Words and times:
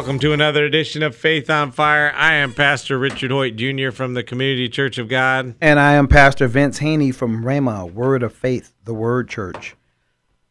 Welcome 0.00 0.18
to 0.20 0.32
another 0.32 0.64
edition 0.64 1.02
of 1.02 1.14
Faith 1.14 1.50
on 1.50 1.72
Fire. 1.72 2.10
I 2.16 2.32
am 2.36 2.54
Pastor 2.54 2.98
Richard 2.98 3.30
Hoyt 3.30 3.56
Jr. 3.56 3.90
from 3.90 4.14
the 4.14 4.22
Community 4.22 4.66
Church 4.66 4.96
of 4.96 5.08
God. 5.08 5.54
And 5.60 5.78
I 5.78 5.92
am 5.92 6.08
Pastor 6.08 6.48
Vince 6.48 6.78
Haynie 6.78 7.10
from 7.12 7.44
Rhema, 7.44 7.92
Word 7.92 8.22
of 8.22 8.32
Faith, 8.32 8.72
the 8.84 8.94
Word 8.94 9.28
Church. 9.28 9.76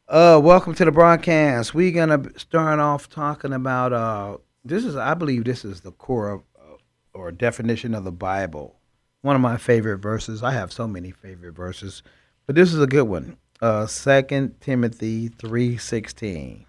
Uh, 0.08 0.40
welcome 0.42 0.76
to 0.76 0.86
the 0.86 0.92
broadcast. 0.92 1.74
We're 1.74 1.92
gonna 1.92 2.30
start 2.38 2.80
off 2.80 3.10
talking 3.10 3.52
about 3.52 3.92
uh, 3.92 4.38
this 4.64 4.86
is 4.86 4.96
I 4.96 5.16
believe 5.16 5.46
this 5.46 5.66
is 5.66 5.82
the 5.82 5.94
core 5.94 6.30
of, 6.30 6.44
uh, 6.56 6.76
or 7.16 7.32
definition 7.32 7.96
of 7.96 8.04
the 8.04 8.12
Bible. 8.12 8.76
One 9.24 9.36
of 9.36 9.42
my 9.42 9.58
favorite 9.58 9.98
verses. 9.98 10.44
I 10.44 10.52
have 10.52 10.72
so 10.72 10.88
many 10.88 11.10
favorite 11.10 11.56
verses, 11.56 12.04
but 12.46 12.56
this 12.56 12.72
is 12.72 12.80
a 12.80 12.88
good 12.88 13.08
one. 13.08 13.38
Uh, 13.60 13.88
Second 13.88 14.62
Timothy 14.62 15.28
three 15.28 15.76
sixteen, 15.76 16.68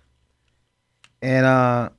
and 1.21 1.45
uh, 1.45 1.91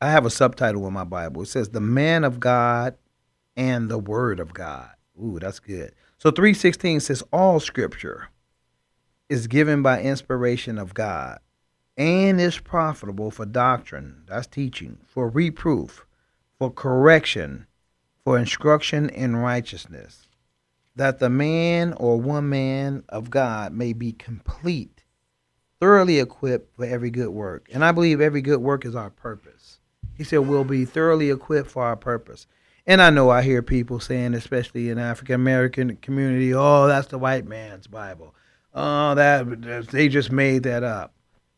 I 0.00 0.10
have 0.10 0.24
a 0.24 0.30
subtitle 0.30 0.86
in 0.86 0.92
my 0.92 1.04
Bible. 1.04 1.42
It 1.42 1.46
says, 1.46 1.70
The 1.70 1.80
man 1.80 2.24
of 2.24 2.40
God 2.40 2.96
and 3.56 3.90
the 3.90 3.98
word 3.98 4.40
of 4.40 4.54
God. 4.54 4.90
Ooh, 5.22 5.38
that's 5.38 5.60
good. 5.60 5.94
So 6.18 6.30
316 6.30 7.00
says, 7.00 7.22
All 7.32 7.60
scripture 7.60 8.28
is 9.28 9.46
given 9.46 9.82
by 9.82 10.00
inspiration 10.00 10.78
of 10.78 10.94
God 10.94 11.38
and 11.96 12.40
is 12.40 12.58
profitable 12.58 13.30
for 13.30 13.44
doctrine, 13.44 14.22
that's 14.26 14.46
teaching, 14.46 14.98
for 15.06 15.28
reproof, 15.28 16.06
for 16.58 16.70
correction, 16.70 17.66
for 18.24 18.38
instruction 18.38 19.10
in 19.10 19.36
righteousness, 19.36 20.26
that 20.96 21.18
the 21.18 21.28
man 21.28 21.92
or 21.94 22.18
one 22.18 22.48
man 22.48 23.04
of 23.10 23.28
God 23.28 23.72
may 23.72 23.92
be 23.92 24.12
complete, 24.12 25.04
thoroughly 25.78 26.18
equipped 26.18 26.74
for 26.74 26.86
every 26.86 27.10
good 27.10 27.30
work. 27.30 27.68
And 27.72 27.84
I 27.84 27.92
believe 27.92 28.20
every 28.20 28.40
good 28.40 28.60
work 28.60 28.86
is 28.86 28.94
our 28.94 29.10
purpose. 29.10 29.79
He 30.20 30.24
said, 30.24 30.40
We'll 30.40 30.64
be 30.64 30.84
thoroughly 30.84 31.30
equipped 31.30 31.70
for 31.70 31.82
our 31.82 31.96
purpose. 31.96 32.46
And 32.86 33.00
I 33.00 33.08
know 33.08 33.30
I 33.30 33.40
hear 33.40 33.62
people 33.62 34.00
saying, 34.00 34.34
especially 34.34 34.90
in 34.90 34.98
African 34.98 35.34
American 35.34 35.96
community, 35.96 36.52
oh, 36.52 36.86
that's 36.88 37.06
the 37.06 37.16
white 37.16 37.46
man's 37.46 37.86
Bible. 37.86 38.34
Oh, 38.74 39.14
that 39.14 39.86
they 39.90 40.10
just 40.10 40.30
made 40.30 40.64
that 40.64 40.82
up. 40.82 41.14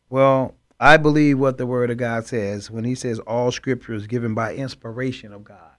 Well, 0.09 0.55
I 0.79 0.95
believe 0.95 1.39
what 1.39 1.57
the 1.57 1.65
Word 1.65 1.91
of 1.91 1.97
God 1.97 2.25
says 2.25 2.71
when 2.71 2.85
He 2.85 2.95
says 2.95 3.19
all 3.19 3.51
Scripture 3.51 3.95
is 3.95 4.07
given 4.07 4.33
by 4.33 4.55
inspiration 4.55 5.33
of 5.33 5.43
God. 5.43 5.75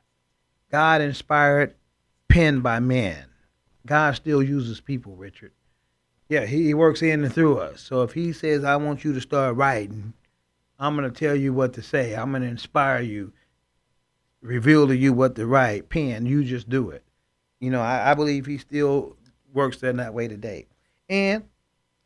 God 0.71 1.01
inspired, 1.01 1.77
penned 2.29 2.63
by 2.63 2.81
man. 2.81 3.25
God 3.87 4.15
still 4.15 4.43
uses 4.43 4.83
people, 4.83 5.17
Richard. 5.17 5.53
Yeah, 6.29 6.45
He, 6.45 6.65
he 6.65 6.75
works 6.75 7.01
in 7.01 7.25
and 7.25 7.33
through 7.33 7.61
us. 7.61 7.81
So 7.81 8.03
if 8.03 8.13
He 8.13 8.35
says, 8.35 8.63
I 8.63 8.77
want 8.77 9.05
you 9.05 9.15
to 9.15 9.23
start 9.23 9.57
writing, 9.57 10.13
I'm 10.79 10.97
going 10.97 11.11
to 11.11 11.19
tell 11.19 11.37
you 11.37 11.53
what 11.53 11.73
to 11.75 11.83
say. 11.83 12.15
I'm 12.15 12.31
going 12.31 12.43
to 12.43 12.49
inspire 12.49 13.01
you, 13.01 13.33
reveal 14.41 14.87
to 14.89 14.97
you 14.97 15.13
what 15.13 15.35
to 15.37 15.47
write, 15.47 15.89
pen. 15.89 16.27
You 16.27 16.45
just 16.45 16.69
do 16.69 16.91
it. 16.91 17.05
You 17.61 17.71
know, 17.71 17.81
I, 17.81 18.11
I 18.11 18.15
believe 18.15 18.47
he 18.47 18.59
still 18.59 19.17
works 19.53 19.83
in 19.83 19.97
that 19.99 20.15
way 20.15 20.29
today. 20.29 20.67
And 21.09 21.45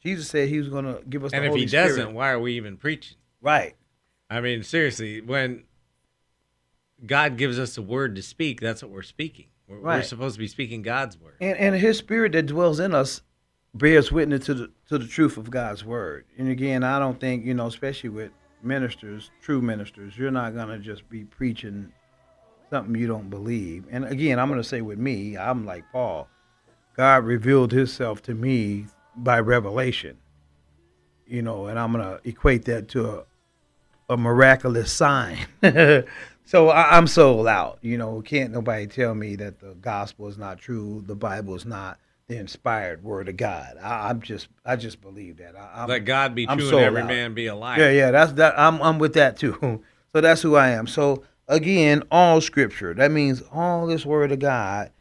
Jesus 0.03 0.29
said 0.29 0.49
he 0.49 0.59
was 0.59 0.69
going 0.69 0.85
to 0.85 1.03
give 1.09 1.25
us 1.25 1.33
And 1.33 1.45
if 1.45 1.51
Holy 1.51 1.63
he 1.63 1.69
Spirit. 1.69 1.89
doesn't, 1.89 2.15
why 2.15 2.31
are 2.31 2.39
we 2.39 2.55
even 2.55 2.77
preaching? 2.77 3.17
Right. 3.41 3.75
I 4.31 4.41
mean, 4.41 4.63
seriously, 4.63 5.21
when 5.21 5.65
God 7.05 7.37
gives 7.37 7.59
us 7.59 7.79
a 7.79 7.83
word 7.83 8.15
to 8.17 8.23
speak, 8.23 8.61
that's 8.61 8.83
what 8.83 8.91
we're 8.91 9.03
speaking. 9.03 9.47
We're, 9.67 9.81
we're 9.81 10.03
supposed 10.03 10.35
to 10.37 10.39
be 10.39 10.49
speaking 10.49 10.83
God's 10.83 11.19
word. 11.19 11.37
And, 11.41 11.57
and 11.59 11.75
his 11.75 11.99
spirit 11.99 12.33
that 12.33 12.47
dwells 12.47 12.81
in 12.81 12.95
us 12.95 13.23
bears 13.75 14.11
witness 14.11 14.47
to 14.47 14.55
the 14.55 14.71
to 14.89 14.99
the 14.99 15.07
truth 15.07 15.37
of 15.37 15.51
God's 15.51 15.85
word. 15.85 16.25
And 16.39 16.49
again, 16.49 16.83
I 16.83 16.99
don't 16.99 17.21
think, 17.21 17.45
you 17.45 17.55
know, 17.55 17.67
especially 17.67 18.11
with 18.11 18.33
ministers, 18.63 19.31
true 19.41 19.61
ministers, 19.63 20.17
you're 20.17 20.31
not 20.31 20.55
gonna 20.55 20.79
just 20.79 21.09
be 21.09 21.25
preaching 21.25 21.93
something 22.71 22.95
you 22.95 23.07
don't 23.07 23.31
believe. 23.31 23.85
And 23.91 24.05
again, 24.05 24.39
I'm 24.39 24.49
gonna 24.49 24.65
say 24.65 24.81
with 24.81 24.99
me, 24.99 25.37
I'm 25.37 25.65
like 25.65 25.85
Paul. 25.93 26.29
God 26.97 27.25
revealed 27.25 27.73
himself 27.73 28.23
to 28.23 28.35
me 28.35 28.87
by 29.17 29.41
revelation. 29.41 30.19
You 31.27 31.43
know, 31.43 31.67
and 31.67 31.79
I'm 31.79 31.93
gonna 31.93 32.21
equate 32.25 32.65
that 32.67 32.89
to 32.89 33.09
a 33.11 33.25
a 34.09 34.17
miraculous 34.17 34.93
sign. 34.93 35.39
so 36.45 36.71
I, 36.71 36.97
I'm 36.97 37.07
sold 37.07 37.47
out. 37.47 37.79
You 37.83 37.99
know, 37.99 38.23
can't 38.23 38.53
nobody 38.53 38.87
tell 38.87 39.15
me 39.15 39.37
that 39.37 39.61
the 39.61 39.75
gospel 39.75 40.29
is 40.29 40.39
not 40.39 40.59
true, 40.59 41.05
the 41.07 41.15
Bible 41.15 41.55
is 41.55 41.67
not 41.67 41.99
the 42.29 42.37
inspired 42.37 43.03
word 43.03 43.29
of 43.29 43.37
God. 43.39 43.77
I, 43.83 44.11
I'm 44.11 44.21
just, 44.21 44.49
I 44.65 44.77
just 44.77 45.01
believe 45.01 45.39
that. 45.39 45.57
I, 45.57 45.83
I'm, 45.83 45.89
Let 45.89 46.05
God 46.05 46.35
be 46.35 46.47
I'm 46.47 46.59
true 46.59 46.69
and 46.69 46.79
every 46.81 47.03
out. 47.03 47.09
man 47.09 47.35
be 47.35 47.47
a 47.47 47.55
liar. 47.55 47.81
yeah, 47.81 47.91
yeah, 47.91 48.11
that's 48.11 48.33
that. 48.33 48.59
I'm, 48.59 48.81
I'm 48.83 48.99
with 48.99 49.15
that 49.15 49.39
too. 49.39 49.83
so 50.13 50.21
that's 50.21 50.43
who 50.43 50.55
I 50.55 50.69
am. 50.69 50.87
So 50.87 51.25
again, 51.49 52.03
all 52.11 52.41
scripture. 52.41 52.93
That 52.93 53.11
means 53.11 53.43
all 53.51 53.87
this 53.87 54.05
word 54.05 54.31
of 54.31 54.39
God 54.39 54.93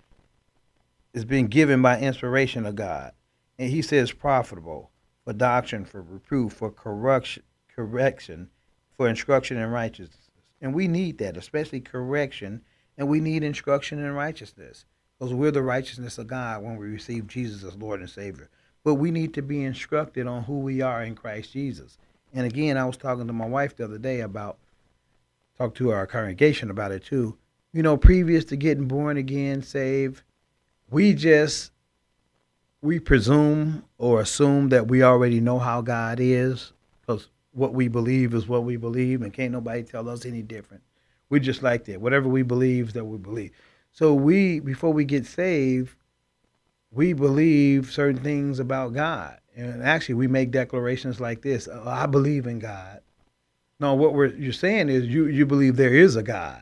is 1.13 1.25
being 1.25 1.47
given 1.47 1.81
by 1.81 1.99
inspiration 1.99 2.65
of 2.65 2.75
God, 2.75 3.11
and 3.59 3.69
He 3.69 3.81
says 3.81 4.11
profitable 4.13 4.91
for 5.25 5.33
doctrine, 5.33 5.83
for 5.83 6.01
reproof, 6.01 6.53
for 6.53 6.71
correction, 6.71 7.43
correction, 7.75 8.49
for 8.95 9.09
instruction 9.09 9.57
in 9.57 9.69
righteousness. 9.69 10.29
And 10.61 10.73
we 10.73 10.87
need 10.87 11.17
that, 11.17 11.35
especially 11.35 11.81
correction, 11.81 12.61
and 12.97 13.09
we 13.09 13.19
need 13.19 13.43
instruction 13.43 13.99
in 13.99 14.13
righteousness 14.13 14.85
because 15.17 15.33
we're 15.33 15.51
the 15.51 15.61
righteousness 15.61 16.17
of 16.17 16.27
God 16.27 16.63
when 16.63 16.77
we 16.77 16.87
receive 16.87 17.27
Jesus 17.27 17.63
as 17.63 17.75
Lord 17.75 17.99
and 17.99 18.09
Savior. 18.09 18.49
But 18.83 18.95
we 18.95 19.11
need 19.11 19.33
to 19.33 19.41
be 19.41 19.63
instructed 19.63 20.27
on 20.27 20.43
who 20.43 20.59
we 20.59 20.81
are 20.81 21.03
in 21.03 21.15
Christ 21.15 21.53
Jesus. 21.53 21.97
And 22.33 22.45
again, 22.45 22.77
I 22.77 22.85
was 22.85 22.97
talking 22.97 23.27
to 23.27 23.33
my 23.33 23.47
wife 23.47 23.75
the 23.75 23.85
other 23.85 23.97
day 23.97 24.21
about, 24.21 24.57
talked 25.57 25.77
to 25.77 25.91
our 25.91 26.05
congregation 26.05 26.69
about 26.69 26.91
it 26.91 27.03
too. 27.03 27.37
You 27.73 27.83
know, 27.83 27.97
previous 27.97 28.45
to 28.45 28.55
getting 28.55 28.87
born 28.87 29.17
again, 29.17 29.61
saved, 29.61 30.21
we 30.89 31.13
just 31.13 31.71
we 32.81 32.99
presume 32.99 33.83
or 33.97 34.21
assume 34.21 34.69
that 34.69 34.87
we 34.87 35.03
already 35.03 35.39
know 35.39 35.59
how 35.59 35.81
God 35.81 36.19
is 36.21 36.71
because 37.01 37.27
what 37.51 37.73
we 37.73 37.87
believe 37.87 38.33
is 38.33 38.47
what 38.47 38.63
we 38.63 38.77
believe, 38.77 39.21
and 39.21 39.33
can't 39.33 39.51
nobody 39.51 39.83
tell 39.83 40.07
us 40.07 40.25
any 40.25 40.43
different. 40.43 40.83
We 41.29 41.39
just 41.39 41.63
like 41.63 41.85
that. 41.85 41.99
Whatever 41.99 42.29
we 42.29 42.43
believe 42.43 42.89
is 42.89 42.93
that 42.93 43.03
we 43.03 43.17
believe. 43.17 43.51
So 43.97 44.13
we, 44.13 44.59
before 44.59 44.93
we 44.93 45.05
get 45.05 45.25
saved, 45.25 45.95
we 46.91 47.13
believe 47.13 47.91
certain 47.91 48.21
things 48.21 48.59
about 48.59 48.93
God, 48.93 49.39
and 49.55 49.81
actually 49.81 50.13
we 50.13 50.27
make 50.27 50.51
declarations 50.51 51.19
like 51.19 51.41
this: 51.41 51.67
oh, 51.67 51.89
"I 51.89 52.05
believe 52.05 52.45
in 52.45 52.59
God." 52.59 52.99
No, 53.79 53.95
what 53.95 54.13
we're 54.13 54.27
you're 54.35 54.53
saying 54.53 54.89
is 54.89 55.07
you 55.07 55.25
you 55.25 55.47
believe 55.47 55.77
there 55.77 55.95
is 55.95 56.15
a 56.15 56.21
God, 56.21 56.61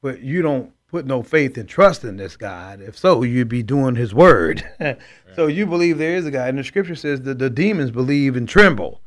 but 0.00 0.20
you 0.20 0.40
don't 0.40 0.72
put 0.86 1.04
no 1.04 1.20
faith 1.20 1.58
and 1.58 1.68
trust 1.68 2.04
in 2.04 2.16
this 2.16 2.36
God. 2.36 2.80
If 2.80 2.96
so, 2.96 3.24
you'd 3.24 3.48
be 3.48 3.64
doing 3.64 3.96
His 3.96 4.14
word. 4.14 4.64
So 5.34 5.48
you 5.48 5.66
believe 5.66 5.98
there 5.98 6.16
is 6.16 6.24
a 6.24 6.30
God, 6.30 6.48
and 6.48 6.58
the 6.58 6.64
Scripture 6.64 6.94
says 6.94 7.22
that 7.22 7.40
the 7.40 7.50
demons 7.50 7.90
believe 7.90 8.36
and 8.36 8.48
tremble. 8.48 9.02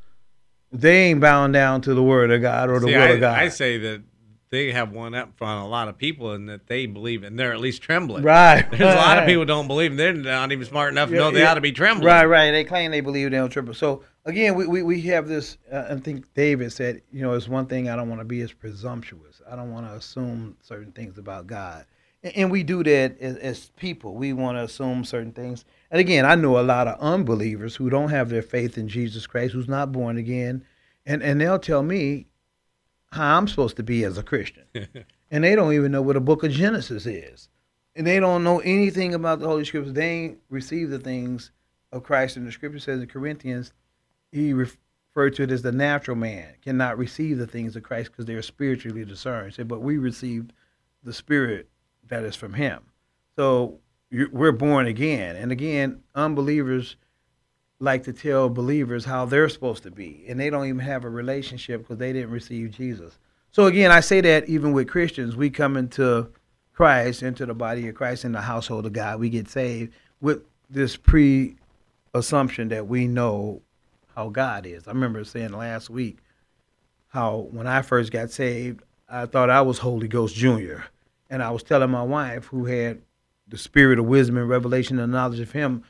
They 0.71 1.05
ain't 1.05 1.21
bound 1.21 1.53
down 1.53 1.81
to 1.81 1.95
the 1.95 2.03
word 2.03 2.29
of 2.31 2.41
God 2.41 2.69
or 2.69 2.79
the 2.79 2.87
See, 2.87 2.93
will 2.93 3.01
I, 3.01 3.07
of 3.07 3.19
God. 3.19 3.39
I 3.39 3.49
say 3.49 3.77
that 3.79 4.03
they 4.51 4.71
have 4.71 4.91
one 4.91 5.13
up 5.13 5.41
on 5.41 5.57
a 5.63 5.67
lot 5.67 5.87
of 5.87 5.97
people 5.97 6.31
and 6.31 6.49
that 6.49 6.67
they 6.67 6.85
believe 6.87 7.23
and 7.23 7.37
they're 7.37 7.53
at 7.53 7.59
least 7.59 7.81
trembling. 7.81 8.23
Right. 8.23 8.65
There's 8.71 8.81
a 8.81 8.97
lot 8.97 9.19
of 9.19 9.25
people 9.27 9.45
don't 9.45 9.67
believe 9.67 9.91
and 9.91 9.99
they're 9.99 10.13
not 10.13 10.51
even 10.51 10.65
smart 10.65 10.91
enough 10.91 11.09
to 11.09 11.15
Yeah, 11.15 11.21
know 11.21 11.31
they 11.31 11.41
yeah. 11.41 11.51
ought 11.51 11.55
to 11.55 11.61
be 11.61 11.71
trembling. 11.71 12.07
Right, 12.07 12.25
right. 12.25 12.51
They 12.51 12.63
claim 12.63 12.89
they 12.91 13.01
believe 13.01 13.29
they 13.29 13.37
don't 13.37 13.49
triple. 13.51 13.73
So 13.75 14.03
again, 14.25 14.55
we, 14.55 14.65
we, 14.65 14.81
we 14.81 15.01
have 15.01 15.27
this. 15.27 15.57
Uh, 15.71 15.85
I 15.91 15.95
think 15.95 16.33
David 16.33 16.71
said, 16.71 17.01
you 17.11 17.21
know, 17.21 17.33
it's 17.33 17.47
one 17.47 17.67
thing 17.67 17.89
I 17.89 17.95
don't 17.95 18.09
want 18.09 18.21
to 18.21 18.25
be 18.25 18.41
is 18.41 18.51
presumptuous. 18.51 19.41
I 19.49 19.55
don't 19.55 19.71
want 19.71 19.87
to 19.87 19.93
assume 19.93 20.57
certain 20.61 20.91
things 20.93 21.17
about 21.17 21.45
God, 21.47 21.85
and, 22.23 22.35
and 22.35 22.51
we 22.51 22.63
do 22.63 22.83
that 22.83 23.19
as, 23.19 23.35
as 23.37 23.69
people. 23.77 24.15
We 24.15 24.33
want 24.33 24.57
to 24.57 24.63
assume 24.63 25.03
certain 25.03 25.31
things. 25.31 25.65
And 25.91 25.99
again, 25.99 26.25
I 26.25 26.35
know 26.35 26.59
a 26.59 26.61
lot 26.61 26.87
of 26.87 26.99
unbelievers 26.99 27.75
who 27.75 27.89
don't 27.89 28.09
have 28.09 28.29
their 28.29 28.41
faith 28.43 28.77
in 28.77 28.87
Jesus 28.87 29.25
Christ, 29.27 29.53
who's 29.53 29.67
not 29.67 29.91
born 29.91 30.17
again, 30.17 30.63
and 31.05 31.21
and 31.23 31.39
they'll 31.41 31.59
tell 31.59 31.83
me 31.83 32.25
how 33.11 33.37
I'm 33.37 33.47
supposed 33.47 33.77
to 33.77 33.83
be 33.83 34.03
as 34.03 34.17
a 34.17 34.23
Christian, 34.23 34.63
and 35.31 35.43
they 35.43 35.55
don't 35.55 35.73
even 35.73 35.91
know 35.91 36.01
what 36.01 36.15
a 36.15 36.21
Book 36.21 36.43
of 36.43 36.51
Genesis 36.51 37.05
is. 37.05 37.49
and 37.95 38.05
they 38.05 38.19
don't 38.19 38.43
know 38.43 38.59
anything 38.59 39.13
about 39.13 39.39
the 39.39 39.47
Holy 39.47 39.65
Scriptures. 39.65 39.93
They 39.93 40.09
ain't 40.09 40.37
received 40.49 40.91
the 40.91 40.99
things 40.99 41.51
of 41.91 42.03
Christ. 42.03 42.37
And 42.37 42.47
the 42.47 42.51
Scripture 42.51 42.79
says 42.79 43.01
in 43.01 43.07
Corinthians, 43.07 43.73
he 44.31 44.53
referred 44.53 45.35
to 45.35 45.43
it 45.43 45.51
as 45.51 45.63
the 45.63 45.71
natural 45.71 46.15
man 46.15 46.53
cannot 46.61 46.97
receive 46.99 47.37
the 47.39 47.47
things 47.47 47.75
of 47.75 47.83
Christ 47.83 48.11
because 48.11 48.25
they 48.25 48.35
are 48.35 48.43
spiritually 48.43 49.03
discerned. 49.03 49.53
Say, 49.55 49.63
but 49.63 49.81
we 49.81 49.97
received 49.97 50.53
the 51.03 51.13
Spirit 51.13 51.67
that 52.07 52.23
is 52.23 52.35
from 52.35 52.53
Him. 52.53 52.83
So 53.35 53.79
we're 54.11 54.51
born 54.51 54.85
again, 54.85 55.35
and 55.35 55.51
again, 55.51 56.01
unbelievers 56.15 56.95
like 57.79 58.03
to 58.03 58.13
tell 58.13 58.49
believers 58.49 59.05
how 59.05 59.25
they're 59.25 59.49
supposed 59.49 59.83
to 59.83 59.91
be, 59.91 60.25
and 60.27 60.39
they 60.39 60.49
don't 60.49 60.65
even 60.65 60.79
have 60.79 61.05
a 61.05 61.09
relationship 61.09 61.81
because 61.81 61.97
they 61.97 62.11
didn't 62.11 62.31
receive 62.31 62.71
Jesus. 62.71 63.17
So 63.51 63.65
again, 63.65 63.91
I 63.91 64.01
say 64.01 64.21
that 64.21 64.47
even 64.49 64.73
with 64.73 64.89
Christians, 64.89 65.35
we 65.35 65.49
come 65.49 65.77
into 65.77 66.29
Christ, 66.73 67.23
into 67.23 67.45
the 67.45 67.53
body 67.53 67.87
of 67.87 67.95
Christ, 67.95 68.25
in 68.25 68.31
the 68.33 68.41
household 68.41 68.85
of 68.85 68.93
God, 68.93 69.19
we 69.19 69.29
get 69.29 69.49
saved 69.49 69.93
with 70.21 70.43
this 70.69 70.95
pre 70.95 71.55
assumption 72.13 72.69
that 72.69 72.87
we 72.87 73.07
know 73.07 73.61
how 74.15 74.29
God 74.29 74.65
is. 74.65 74.87
I 74.87 74.91
remember 74.91 75.23
saying 75.23 75.51
last 75.51 75.89
week 75.89 76.17
how 77.07 77.47
when 77.51 77.67
I 77.67 77.81
first 77.81 78.11
got 78.11 78.31
saved, 78.31 78.81
I 79.07 79.25
thought 79.25 79.49
I 79.49 79.61
was 79.61 79.79
Holy 79.79 80.07
Ghost 80.07 80.35
Junior. 80.35 80.85
And 81.29 81.43
I 81.43 81.51
was 81.51 81.63
telling 81.63 81.91
my 81.91 82.03
wife, 82.03 82.45
who 82.45 82.65
had 82.65 83.01
the 83.47 83.57
spirit 83.57 83.99
of 83.99 84.05
wisdom 84.05 84.37
and 84.37 84.49
revelation 84.49 84.99
and 84.99 85.11
knowledge 85.11 85.39
of 85.39 85.51
Him 85.51 85.83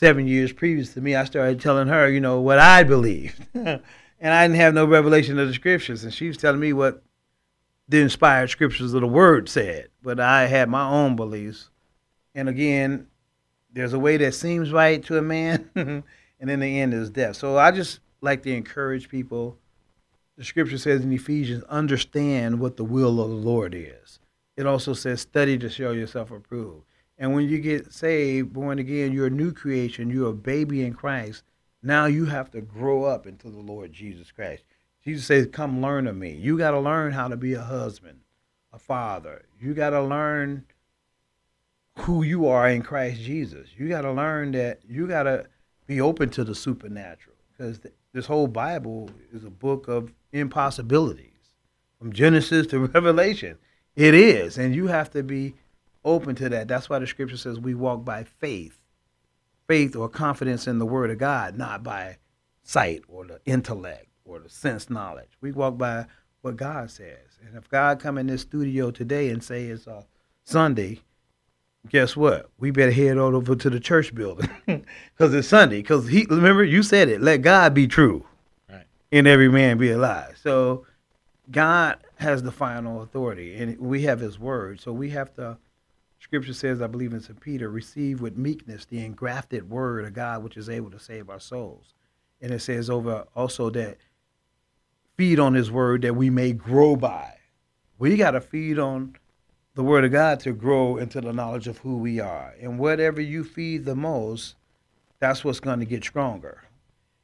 seven 0.00 0.26
years 0.26 0.50
previous 0.50 0.94
to 0.94 1.00
me, 1.02 1.14
I 1.14 1.24
started 1.24 1.60
telling 1.60 1.88
her, 1.88 2.08
you 2.08 2.20
know, 2.20 2.40
what 2.40 2.58
I 2.58 2.84
believed. 2.84 3.46
and 3.54 3.82
I 4.22 4.48
didn't 4.48 4.56
have 4.56 4.72
no 4.72 4.86
revelation 4.86 5.38
of 5.38 5.46
the 5.46 5.52
scriptures. 5.52 6.04
And 6.04 6.14
she 6.14 6.26
was 6.26 6.38
telling 6.38 6.58
me 6.58 6.72
what 6.72 7.02
the 7.86 8.00
inspired 8.00 8.48
scriptures 8.48 8.94
of 8.94 9.02
the 9.02 9.06
word 9.06 9.50
said. 9.50 9.88
But 10.02 10.18
I 10.18 10.46
had 10.46 10.70
my 10.70 10.88
own 10.88 11.16
beliefs. 11.16 11.68
And 12.34 12.48
again, 12.48 13.08
there's 13.70 13.92
a 13.92 13.98
way 13.98 14.16
that 14.16 14.32
seems 14.32 14.72
right 14.72 15.04
to 15.04 15.18
a 15.18 15.22
man, 15.22 15.68
and 15.74 16.04
in 16.40 16.60
the 16.60 16.80
end 16.80 16.94
is 16.94 17.10
death. 17.10 17.36
So 17.36 17.58
I 17.58 17.70
just 17.70 18.00
like 18.22 18.42
to 18.44 18.54
encourage 18.54 19.10
people. 19.10 19.58
The 20.38 20.44
scripture 20.44 20.78
says 20.78 21.04
in 21.04 21.12
Ephesians, 21.12 21.62
understand 21.64 22.58
what 22.58 22.78
the 22.78 22.84
will 22.84 23.20
of 23.20 23.28
the 23.28 23.36
Lord 23.36 23.74
is. 23.74 24.18
It 24.56 24.64
also 24.64 24.94
says, 24.94 25.20
study 25.20 25.58
to 25.58 25.68
show 25.68 25.92
yourself 25.92 26.30
approved. 26.30 26.86
And 27.20 27.34
when 27.34 27.50
you 27.50 27.58
get 27.58 27.92
saved, 27.92 28.54
born 28.54 28.78
again, 28.78 29.12
you're 29.12 29.26
a 29.26 29.30
new 29.30 29.52
creation. 29.52 30.08
You're 30.08 30.30
a 30.30 30.34
baby 30.34 30.82
in 30.82 30.94
Christ. 30.94 31.44
Now 31.82 32.06
you 32.06 32.24
have 32.24 32.50
to 32.52 32.62
grow 32.62 33.04
up 33.04 33.26
into 33.26 33.50
the 33.50 33.60
Lord 33.60 33.92
Jesus 33.92 34.32
Christ. 34.32 34.64
Jesus 35.04 35.26
says, 35.26 35.46
Come 35.52 35.82
learn 35.82 36.06
of 36.06 36.16
me. 36.16 36.32
You 36.32 36.56
got 36.56 36.70
to 36.70 36.80
learn 36.80 37.12
how 37.12 37.28
to 37.28 37.36
be 37.36 37.52
a 37.52 37.60
husband, 37.60 38.20
a 38.72 38.78
father. 38.78 39.44
You 39.60 39.74
got 39.74 39.90
to 39.90 40.02
learn 40.02 40.64
who 41.98 42.22
you 42.22 42.46
are 42.46 42.68
in 42.70 42.82
Christ 42.82 43.20
Jesus. 43.20 43.68
You 43.76 43.88
got 43.88 44.02
to 44.02 44.12
learn 44.12 44.52
that 44.52 44.80
you 44.88 45.06
got 45.06 45.24
to 45.24 45.46
be 45.86 46.00
open 46.00 46.30
to 46.30 46.44
the 46.44 46.54
supernatural 46.54 47.36
because 47.52 47.80
this 48.14 48.26
whole 48.26 48.46
Bible 48.46 49.10
is 49.30 49.44
a 49.44 49.50
book 49.50 49.88
of 49.88 50.14
impossibilities 50.32 51.26
from 51.98 52.14
Genesis 52.14 52.66
to 52.68 52.78
Revelation. 52.86 53.58
It 53.94 54.14
is. 54.14 54.56
And 54.56 54.74
you 54.74 54.86
have 54.86 55.10
to 55.10 55.22
be 55.22 55.54
open 56.04 56.34
to 56.36 56.48
that. 56.48 56.68
That's 56.68 56.88
why 56.88 56.98
the 56.98 57.06
scripture 57.06 57.36
says 57.36 57.58
we 57.58 57.74
walk 57.74 58.04
by 58.04 58.24
faith, 58.24 58.78
faith 59.66 59.96
or 59.96 60.08
confidence 60.08 60.66
in 60.66 60.78
the 60.78 60.86
word 60.86 61.10
of 61.10 61.18
God, 61.18 61.56
not 61.56 61.82
by 61.82 62.18
sight 62.62 63.02
or 63.08 63.26
the 63.26 63.40
intellect 63.44 64.06
or 64.24 64.38
the 64.38 64.48
sense 64.48 64.90
knowledge. 64.90 65.30
We 65.40 65.52
walk 65.52 65.78
by 65.78 66.06
what 66.42 66.56
God 66.56 66.90
says. 66.90 67.38
And 67.46 67.56
if 67.56 67.68
God 67.68 68.00
come 68.00 68.18
in 68.18 68.26
this 68.26 68.42
studio 68.42 68.90
today 68.90 69.30
and 69.30 69.42
say 69.42 69.64
it's 69.64 69.86
a 69.86 70.06
Sunday, 70.44 71.00
guess 71.88 72.16
what? 72.16 72.50
We 72.58 72.70
better 72.70 72.92
head 72.92 73.18
on 73.18 73.34
over 73.34 73.54
to 73.54 73.70
the 73.70 73.80
church 73.80 74.14
building 74.14 74.48
because 74.66 75.34
it's 75.34 75.48
Sunday. 75.48 75.82
Because 75.82 76.08
he 76.08 76.26
remember 76.28 76.64
you 76.64 76.82
said 76.82 77.08
it. 77.08 77.20
Let 77.20 77.38
God 77.38 77.74
be 77.74 77.86
true, 77.86 78.26
right? 78.68 78.86
And 79.12 79.26
every 79.26 79.48
man 79.48 79.78
be 79.78 79.90
a 79.90 79.98
lie. 79.98 80.32
So 80.42 80.86
God 81.50 81.98
has 82.16 82.42
the 82.42 82.52
final 82.52 83.02
authority, 83.02 83.56
and 83.56 83.78
we 83.78 84.02
have 84.02 84.20
His 84.20 84.38
word. 84.38 84.80
So 84.80 84.92
we 84.92 85.10
have 85.10 85.34
to. 85.34 85.58
Scripture 86.20 86.52
says, 86.52 86.82
I 86.82 86.86
believe 86.86 87.12
in 87.12 87.20
St. 87.20 87.40
Peter, 87.40 87.70
receive 87.70 88.20
with 88.20 88.36
meekness 88.36 88.84
the 88.84 89.04
engrafted 89.04 89.68
word 89.68 90.04
of 90.04 90.12
God, 90.12 90.44
which 90.44 90.56
is 90.56 90.68
able 90.68 90.90
to 90.90 90.98
save 90.98 91.30
our 91.30 91.40
souls. 91.40 91.94
And 92.40 92.52
it 92.52 92.60
says 92.60 92.88
over 92.88 93.26
also 93.34 93.70
that 93.70 93.96
feed 95.16 95.40
on 95.40 95.54
his 95.54 95.70
word 95.70 96.02
that 96.02 96.14
we 96.14 96.30
may 96.30 96.52
grow 96.52 96.94
by. 96.94 97.36
We 97.98 98.16
got 98.16 98.32
to 98.32 98.40
feed 98.40 98.78
on 98.78 99.16
the 99.74 99.82
word 99.82 100.04
of 100.04 100.12
God 100.12 100.40
to 100.40 100.52
grow 100.52 100.98
into 100.98 101.20
the 101.20 101.32
knowledge 101.32 101.66
of 101.66 101.78
who 101.78 101.96
we 101.96 102.20
are. 102.20 102.54
And 102.60 102.78
whatever 102.78 103.20
you 103.20 103.42
feed 103.42 103.84
the 103.84 103.96
most, 103.96 104.56
that's 105.20 105.44
what's 105.44 105.60
going 105.60 105.80
to 105.80 105.86
get 105.86 106.04
stronger. 106.04 106.64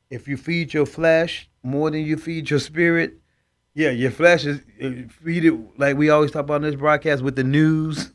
If 0.08 0.26
you 0.26 0.37
feed 0.37 0.72
your 0.72 0.87
flesh 0.87 1.48
more 1.62 1.90
than 1.90 2.00
you 2.00 2.16
feed 2.16 2.48
your 2.48 2.60
spirit, 2.60 3.19
yeah, 3.75 3.90
your 3.90 4.10
flesh 4.10 4.46
is 4.46 4.60
uh, 4.82 5.06
feed 5.22 5.44
it 5.44 5.78
like 5.78 5.98
we 5.98 6.08
always 6.08 6.31
talk 6.31 6.44
about 6.44 6.56
in 6.56 6.62
this 6.62 6.75
broadcast 6.75 7.22
with 7.22 7.37
the 7.37 7.44
news, 7.44 8.12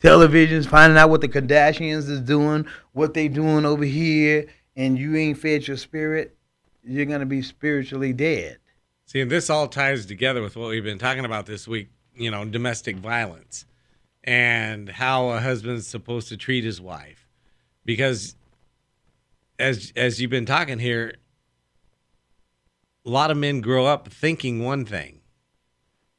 televisions, 0.00 0.66
finding 0.66 0.98
out 0.98 1.10
what 1.10 1.20
the 1.20 1.28
Kardashians 1.28 2.08
is 2.08 2.20
doing, 2.20 2.66
what 2.92 3.14
they 3.14 3.28
doing 3.28 3.64
over 3.64 3.84
here, 3.84 4.46
and 4.76 4.98
you 4.98 5.16
ain't 5.16 5.38
fed 5.38 5.66
your 5.68 5.76
spirit, 5.76 6.36
you're 6.82 7.06
gonna 7.06 7.26
be 7.26 7.42
spiritually 7.42 8.12
dead. 8.12 8.58
See, 9.06 9.20
and 9.20 9.30
this 9.30 9.50
all 9.50 9.68
ties 9.68 10.06
together 10.06 10.42
with 10.42 10.56
what 10.56 10.68
we've 10.68 10.84
been 10.84 10.98
talking 10.98 11.24
about 11.24 11.46
this 11.46 11.66
week, 11.66 11.90
you 12.14 12.30
know, 12.30 12.44
domestic 12.44 12.96
violence 12.96 13.66
and 14.24 14.88
how 14.88 15.30
a 15.30 15.40
husband's 15.40 15.86
supposed 15.86 16.28
to 16.28 16.36
treat 16.36 16.64
his 16.64 16.80
wife. 16.80 17.26
Because 17.84 18.36
as 19.58 19.92
as 19.96 20.20
you've 20.20 20.30
been 20.30 20.46
talking 20.46 20.78
here, 20.78 21.14
a 23.04 23.10
lot 23.10 23.30
of 23.30 23.36
men 23.36 23.60
grow 23.60 23.86
up 23.86 24.08
thinking 24.08 24.64
one 24.64 24.84
thing, 24.84 25.20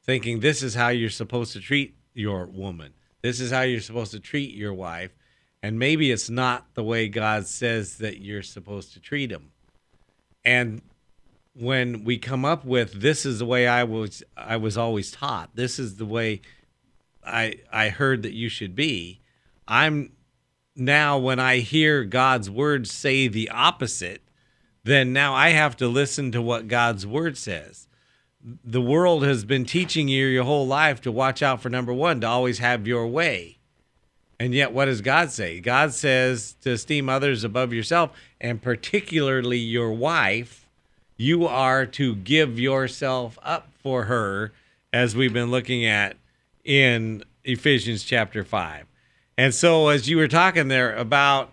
thinking 0.04 0.40
this 0.40 0.62
is 0.62 0.74
how 0.74 0.88
you're 0.88 1.10
supposed 1.10 1.52
to 1.52 1.60
treat 1.60 1.96
your 2.14 2.46
woman. 2.46 2.92
This 3.22 3.40
is 3.40 3.50
how 3.50 3.62
you're 3.62 3.80
supposed 3.80 4.12
to 4.12 4.20
treat 4.20 4.54
your 4.54 4.74
wife. 4.74 5.14
And 5.62 5.78
maybe 5.78 6.10
it's 6.10 6.28
not 6.28 6.74
the 6.74 6.82
way 6.82 7.08
God 7.08 7.46
says 7.46 7.98
that 7.98 8.20
you're 8.20 8.42
supposed 8.42 8.92
to 8.94 9.00
treat 9.00 9.30
him. 9.30 9.52
And 10.44 10.82
when 11.54 12.04
we 12.04 12.18
come 12.18 12.44
up 12.44 12.64
with 12.64 13.00
this 13.00 13.26
is 13.26 13.38
the 13.38 13.46
way 13.46 13.66
I 13.66 13.84
was 13.84 14.22
I 14.36 14.56
was 14.56 14.76
always 14.76 15.10
taught. 15.10 15.50
This 15.54 15.78
is 15.78 15.96
the 15.96 16.06
way 16.06 16.40
I 17.24 17.56
I 17.70 17.90
heard 17.90 18.22
that 18.22 18.32
you 18.32 18.48
should 18.48 18.74
be. 18.74 19.20
I'm 19.68 20.12
now 20.74 21.18
when 21.18 21.38
I 21.38 21.58
hear 21.58 22.04
God's 22.04 22.50
word 22.50 22.88
say 22.88 23.28
the 23.28 23.50
opposite, 23.50 24.22
then 24.84 25.12
now 25.12 25.34
I 25.34 25.50
have 25.50 25.76
to 25.76 25.88
listen 25.88 26.32
to 26.32 26.42
what 26.42 26.68
God's 26.68 27.06
word 27.06 27.36
says. 27.36 27.86
The 28.64 28.80
world 28.80 29.24
has 29.24 29.44
been 29.44 29.64
teaching 29.64 30.08
you 30.08 30.26
your 30.26 30.44
whole 30.44 30.66
life 30.66 31.00
to 31.02 31.12
watch 31.12 31.42
out 31.42 31.62
for 31.62 31.68
number 31.68 31.92
1, 31.92 32.20
to 32.22 32.26
always 32.26 32.58
have 32.58 32.86
your 32.86 33.06
way. 33.06 33.58
And 34.40 34.52
yet 34.52 34.72
what 34.72 34.86
does 34.86 35.00
God 35.00 35.30
say? 35.30 35.60
God 35.60 35.92
says 35.92 36.56
to 36.62 36.72
esteem 36.72 37.08
others 37.08 37.44
above 37.44 37.72
yourself 37.72 38.10
and 38.40 38.60
particularly 38.60 39.58
your 39.58 39.92
wife 39.92 40.62
you 41.16 41.46
are 41.46 41.86
to 41.86 42.16
give 42.16 42.58
yourself 42.58 43.38
up 43.42 43.68
for 43.80 44.04
her, 44.04 44.52
as 44.92 45.14
we've 45.14 45.32
been 45.32 45.50
looking 45.52 45.86
at 45.86 46.16
in 46.64 47.22
Ephesians 47.44 48.02
chapter 48.02 48.42
5. 48.42 48.86
And 49.38 49.54
so, 49.54 49.88
as 49.88 50.08
you 50.08 50.16
were 50.16 50.28
talking 50.28 50.66
there 50.66 50.94
about 50.96 51.52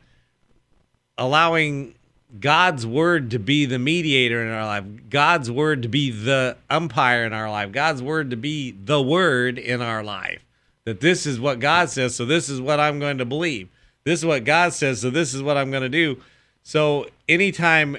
allowing 1.17 1.93
God's 2.37 2.85
word 2.85 3.31
to 3.31 3.39
be 3.39 3.65
the 3.65 3.79
mediator 3.79 4.43
in 4.43 4.51
our 4.51 4.65
life, 4.65 4.83
God's 5.09 5.49
word 5.49 5.81
to 5.81 5.89
be 5.89 6.11
the 6.11 6.57
umpire 6.69 7.25
in 7.25 7.33
our 7.33 7.49
life, 7.49 7.71
God's 7.71 8.03
word 8.03 8.29
to 8.29 8.37
be 8.37 8.71
the 8.71 9.01
word 9.01 9.57
in 9.57 9.81
our 9.81 10.03
life. 10.03 10.41
That 10.85 11.01
this 11.01 11.25
is 11.25 11.39
what 11.39 11.59
God 11.59 11.89
says, 11.89 12.15
so 12.15 12.25
this 12.25 12.47
is 12.49 12.61
what 12.61 12.79
I'm 12.79 12.99
going 12.99 13.17
to 13.17 13.25
believe. 13.25 13.69
This 14.03 14.19
is 14.19 14.25
what 14.25 14.43
God 14.43 14.73
says, 14.73 15.01
so 15.01 15.09
this 15.09 15.33
is 15.33 15.41
what 15.41 15.57
I'm 15.57 15.71
going 15.71 15.83
to 15.83 15.89
do. 15.89 16.21
So, 16.63 17.07
anytime 17.27 17.97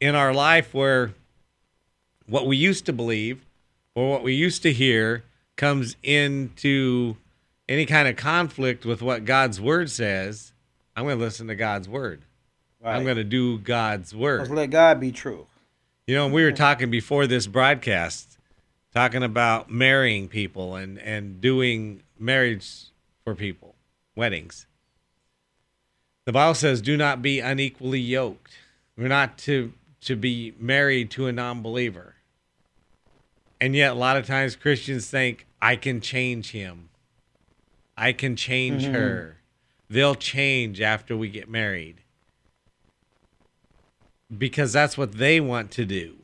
in 0.00 0.14
our 0.14 0.32
life 0.32 0.72
where 0.72 1.14
what 2.26 2.46
we 2.46 2.56
used 2.56 2.86
to 2.86 2.92
believe 2.92 3.44
or 3.94 4.10
what 4.10 4.22
we 4.22 4.34
used 4.34 4.62
to 4.62 4.72
hear 4.72 5.24
comes 5.56 5.96
into 6.02 7.16
any 7.68 7.86
kind 7.86 8.08
of 8.08 8.16
conflict 8.16 8.84
with 8.84 9.02
what 9.02 9.24
God's 9.24 9.60
word 9.60 9.90
says, 9.90 10.52
I'm 10.96 11.04
going 11.04 11.18
to 11.18 11.24
listen 11.24 11.48
to 11.48 11.54
God's 11.54 11.88
word. 11.88 12.22
Right. 12.84 12.96
I'm 12.96 13.04
going 13.04 13.16
to 13.16 13.24
do 13.24 13.58
God's 13.58 14.14
word. 14.14 14.40
Let's 14.40 14.50
let 14.50 14.70
God 14.70 15.00
be 15.00 15.10
true. 15.10 15.46
You 16.06 16.16
know, 16.16 16.28
we 16.28 16.44
were 16.44 16.52
talking 16.52 16.90
before 16.90 17.26
this 17.26 17.46
broadcast, 17.46 18.36
talking 18.92 19.22
about 19.22 19.70
marrying 19.70 20.28
people 20.28 20.76
and, 20.76 20.98
and 20.98 21.40
doing 21.40 22.02
marriage 22.18 22.90
for 23.24 23.34
people, 23.34 23.74
weddings. 24.14 24.66
The 26.26 26.32
Bible 26.32 26.54
says, 26.54 26.82
do 26.82 26.98
not 26.98 27.22
be 27.22 27.40
unequally 27.40 28.00
yoked. 28.00 28.52
We're 28.98 29.08
not 29.08 29.38
to 29.38 29.72
to 30.02 30.14
be 30.14 30.52
married 30.58 31.10
to 31.12 31.26
a 31.26 31.32
non-believer. 31.32 32.16
And 33.58 33.74
yet 33.74 33.92
a 33.92 33.94
lot 33.94 34.18
of 34.18 34.26
times 34.26 34.54
Christians 34.54 35.08
think 35.08 35.46
I 35.62 35.76
can 35.76 36.02
change 36.02 36.50
him. 36.50 36.90
I 37.96 38.12
can 38.12 38.36
change 38.36 38.82
mm-hmm. 38.82 38.92
her. 38.92 39.36
They'll 39.88 40.14
change 40.14 40.82
after 40.82 41.16
we 41.16 41.30
get 41.30 41.48
married. 41.48 42.02
Because 44.36 44.72
that's 44.72 44.96
what 44.96 45.12
they 45.12 45.40
want 45.40 45.70
to 45.72 45.84
do. 45.84 46.16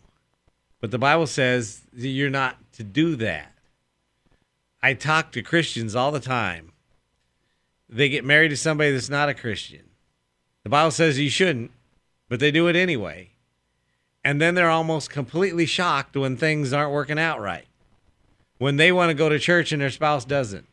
But 0.81 0.91
the 0.91 0.99
Bible 0.99 1.27
says 1.27 1.83
you're 1.93 2.31
not 2.31 2.57
to 2.73 2.83
do 2.83 3.17
that. 3.17 3.53
I 4.83 4.95
talk 4.95 5.33
to 5.33 5.43
Christians 5.43 5.95
all 5.95 6.11
the 6.11 6.21
time. 6.21 6.73
They 7.89 8.09
get 8.09 8.25
married 8.25 8.49
to 8.49 8.57
somebody 8.57 8.93
that's 8.93 9.11
not 9.11 9.29
a 9.29 9.35
Christian. 9.35 9.83
The 10.63 10.71
Bible 10.71 10.91
says 10.91 11.19
you 11.19 11.29
shouldn't, 11.29 11.71
but 12.29 12.41
they 12.41 12.51
do 12.51 12.69
it 12.69 12.77
anyway. 12.77 13.31
And 14.25 14.41
then 14.41 14.55
they're 14.55 14.71
almost 14.71 15.11
completely 15.11 15.67
shocked 15.67 16.17
when 16.17 16.37
things 16.37 16.73
aren't 16.73 16.93
working 16.93 17.19
out 17.19 17.41
right. 17.41 17.67
When 18.59 18.77
they 18.77 18.93
want 18.93 19.11
to 19.11 19.15
go 19.15 19.29
to 19.29 19.39
church 19.39 19.73
and 19.73 19.83
their 19.83 19.91
spouse 19.91 20.25
doesn't. 20.25 20.67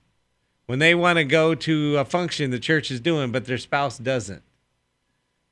When 0.66 0.80
they 0.80 0.94
want 0.94 1.18
to 1.18 1.24
go 1.24 1.56
to 1.56 1.98
a 1.98 2.06
function 2.06 2.52
the 2.52 2.60
church 2.60 2.92
is 2.92 3.00
doing, 3.00 3.32
but 3.32 3.46
their 3.46 3.58
spouse 3.58 3.98
doesn't. 3.98 4.44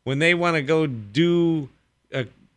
When 0.03 0.19
they 0.19 0.33
want 0.33 0.55
to 0.55 0.61
go 0.61 0.85
do 0.85 1.69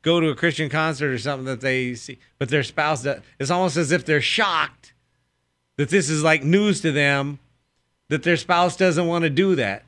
go 0.03 0.21
to 0.21 0.29
a 0.29 0.35
Christian 0.35 0.69
concert 0.69 1.13
or 1.13 1.19
something 1.19 1.47
that 1.47 1.61
they 1.61 1.95
see, 1.95 2.19
but 2.39 2.49
their 2.49 2.63
spouse 2.63 3.03
does. 3.03 3.21
It's 3.39 3.51
almost 3.51 3.77
as 3.77 3.93
if 3.93 4.05
they're 4.05 4.21
shocked 4.21 4.93
that 5.77 5.91
this 5.91 6.09
is 6.11 6.23
like 6.23 6.43
news 6.43 6.81
to 6.83 6.93
them 6.93 7.39
that 8.09 8.23
their 8.23 8.37
spouse 8.37 8.77
doesn't 8.77 9.07
want 9.07 9.23
to 9.25 9.31
do 9.31 9.55
that. 9.57 9.85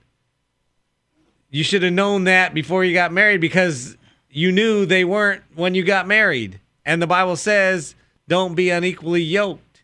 You 1.51 1.65
should 1.65 1.83
have 1.83 1.93
known 1.93 2.25
that 2.25 2.55
before 2.55 2.85
you 2.85 2.95
got 2.95 3.13
married 3.13 3.41
because 3.41 3.97
you 4.31 4.53
knew 4.53 4.87
they 4.87 5.05
weren't 5.05 5.43
when 5.55 5.75
you 5.75 5.83
got 5.83 6.07
married. 6.07 6.61
And 6.85 7.03
the 7.03 7.07
Bible 7.07 7.37
says, 7.37 7.95
don't 8.29 8.55
be 8.55 8.71
unequally 8.71 9.23
yoked. 9.23 9.83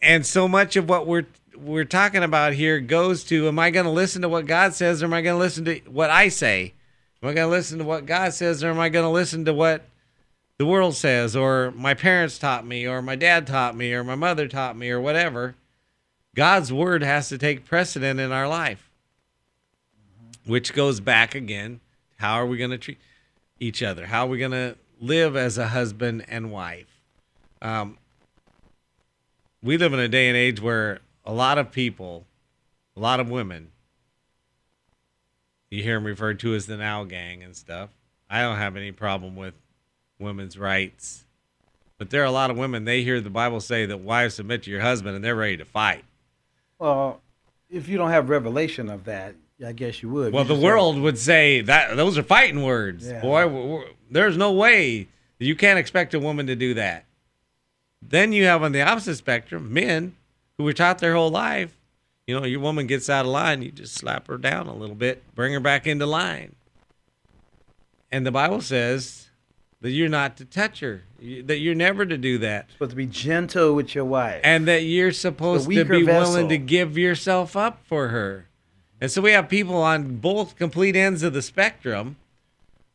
And 0.00 0.24
so 0.24 0.48
much 0.48 0.76
of 0.76 0.88
what 0.88 1.06
we're 1.06 1.26
we're 1.56 1.84
talking 1.84 2.22
about 2.22 2.52
here 2.52 2.78
goes 2.78 3.24
to 3.24 3.48
am 3.48 3.58
I 3.58 3.70
going 3.70 3.84
to 3.84 3.90
listen 3.90 4.22
to 4.22 4.28
what 4.28 4.46
God 4.46 4.74
says 4.74 5.02
or 5.02 5.06
am 5.06 5.12
I 5.12 5.22
going 5.22 5.34
to 5.34 5.40
listen 5.40 5.64
to 5.64 5.80
what 5.88 6.08
I 6.08 6.28
say? 6.28 6.74
Am 7.22 7.28
I 7.28 7.34
going 7.34 7.48
to 7.48 7.50
listen 7.50 7.78
to 7.78 7.84
what 7.84 8.06
God 8.06 8.32
says 8.32 8.62
or 8.62 8.70
am 8.70 8.78
I 8.78 8.88
going 8.88 9.04
to 9.04 9.10
listen 9.10 9.44
to 9.44 9.52
what 9.52 9.88
the 10.56 10.66
world 10.66 10.94
says 10.94 11.34
or 11.34 11.72
my 11.72 11.94
parents 11.94 12.38
taught 12.38 12.66
me 12.66 12.86
or 12.86 13.02
my 13.02 13.16
dad 13.16 13.46
taught 13.46 13.76
me 13.76 13.92
or 13.92 14.04
my 14.04 14.14
mother 14.14 14.46
taught 14.46 14.76
me 14.76 14.90
or 14.90 15.00
whatever? 15.00 15.56
God's 16.34 16.72
word 16.72 17.02
has 17.02 17.28
to 17.30 17.38
take 17.38 17.64
precedent 17.64 18.20
in 18.20 18.30
our 18.30 18.46
life. 18.46 18.88
Which 20.44 20.72
goes 20.72 21.00
back 21.00 21.34
again, 21.34 21.80
how 22.16 22.34
are 22.34 22.46
we 22.46 22.56
going 22.56 22.70
to 22.70 22.78
treat 22.78 22.98
each 23.58 23.82
other? 23.82 24.06
How 24.06 24.24
are 24.24 24.28
we 24.28 24.38
going 24.38 24.52
to 24.52 24.76
live 25.00 25.36
as 25.36 25.58
a 25.58 25.68
husband 25.68 26.24
and 26.28 26.52
wife? 26.52 26.86
Um, 27.60 27.98
we 29.62 29.76
live 29.76 29.92
in 29.92 29.98
a 29.98 30.08
day 30.08 30.28
and 30.28 30.36
age 30.36 30.60
where 30.60 31.00
a 31.24 31.32
lot 31.32 31.58
of 31.58 31.72
people, 31.72 32.24
a 32.96 33.00
lot 33.00 33.18
of 33.18 33.28
women, 33.28 33.72
you 35.70 35.82
hear 35.82 35.94
them 35.96 36.04
referred 36.04 36.40
to 36.40 36.54
as 36.54 36.66
the 36.66 36.76
now 36.76 37.04
gang 37.04 37.42
and 37.42 37.56
stuff. 37.56 37.90
I 38.30 38.42
don't 38.42 38.56
have 38.56 38.76
any 38.76 38.92
problem 38.92 39.36
with 39.36 39.54
women's 40.18 40.58
rights. 40.58 41.24
But 41.98 42.10
there 42.10 42.22
are 42.22 42.26
a 42.26 42.30
lot 42.30 42.50
of 42.50 42.56
women, 42.56 42.84
they 42.84 43.02
hear 43.02 43.20
the 43.20 43.30
Bible 43.30 43.60
say 43.60 43.86
that 43.86 43.98
wives 43.98 44.34
submit 44.34 44.62
to 44.64 44.70
your 44.70 44.80
husband 44.80 45.16
and 45.16 45.24
they're 45.24 45.34
ready 45.34 45.56
to 45.56 45.64
fight. 45.64 46.04
Well, 46.78 47.20
if 47.68 47.88
you 47.88 47.98
don't 47.98 48.10
have 48.10 48.28
revelation 48.28 48.88
of 48.88 49.04
that, 49.04 49.34
I 49.64 49.72
guess 49.72 50.02
you 50.02 50.08
would. 50.10 50.32
Well, 50.32 50.44
You 50.44 50.54
the 50.54 50.60
world 50.64 51.00
would 51.00 51.18
say 51.18 51.60
that 51.62 51.96
those 51.96 52.16
are 52.16 52.22
fighting 52.22 52.62
words. 52.62 53.08
Yeah. 53.08 53.20
Boy, 53.20 53.84
there's 54.10 54.36
no 54.36 54.52
way 54.52 55.08
you 55.40 55.56
can't 55.56 55.78
expect 55.78 56.14
a 56.14 56.20
woman 56.20 56.46
to 56.46 56.54
do 56.54 56.74
that. 56.74 57.04
Then 58.00 58.32
you 58.32 58.44
have 58.44 58.62
on 58.62 58.72
the 58.72 58.82
opposite 58.82 59.16
spectrum 59.16 59.72
men 59.72 60.14
who 60.56 60.64
were 60.64 60.72
taught 60.72 60.98
their 60.98 61.14
whole 61.14 61.30
life, 61.30 61.76
you 62.28 62.38
know, 62.38 62.44
your 62.44 62.60
woman 62.60 62.86
gets 62.86 63.08
out 63.08 63.24
of 63.24 63.32
line, 63.32 63.62
you 63.62 63.72
just 63.72 63.94
slap 63.94 64.28
her 64.28 64.36
down 64.36 64.66
a 64.66 64.74
little 64.74 64.94
bit, 64.94 65.22
bring 65.34 65.54
her 65.54 65.60
back 65.60 65.86
into 65.86 66.04
line. 66.04 66.54
And 68.12 68.26
the 68.26 68.30
Bible 68.30 68.60
says 68.60 69.30
that 69.80 69.92
you're 69.92 70.10
not 70.10 70.36
to 70.36 70.44
touch 70.44 70.80
her, 70.80 71.04
that 71.44 71.56
you're 71.56 71.74
never 71.74 72.04
to 72.04 72.18
do 72.18 72.36
that, 72.38 72.70
supposed 72.72 72.90
to 72.90 72.96
be 72.96 73.06
gentle 73.06 73.72
with 73.72 73.94
your 73.94 74.04
wife. 74.04 74.42
and 74.44 74.68
that 74.68 74.82
you're 74.82 75.10
supposed 75.10 75.70
to 75.70 75.84
be 75.86 76.02
vessel. 76.04 76.34
willing 76.34 76.50
to 76.50 76.58
give 76.58 76.98
yourself 76.98 77.56
up 77.56 77.80
for 77.86 78.08
her. 78.08 78.46
And 79.00 79.10
so 79.10 79.22
we 79.22 79.30
have 79.30 79.48
people 79.48 79.76
on 79.76 80.16
both 80.16 80.56
complete 80.56 80.96
ends 80.96 81.22
of 81.22 81.32
the 81.32 81.40
spectrum 81.40 82.16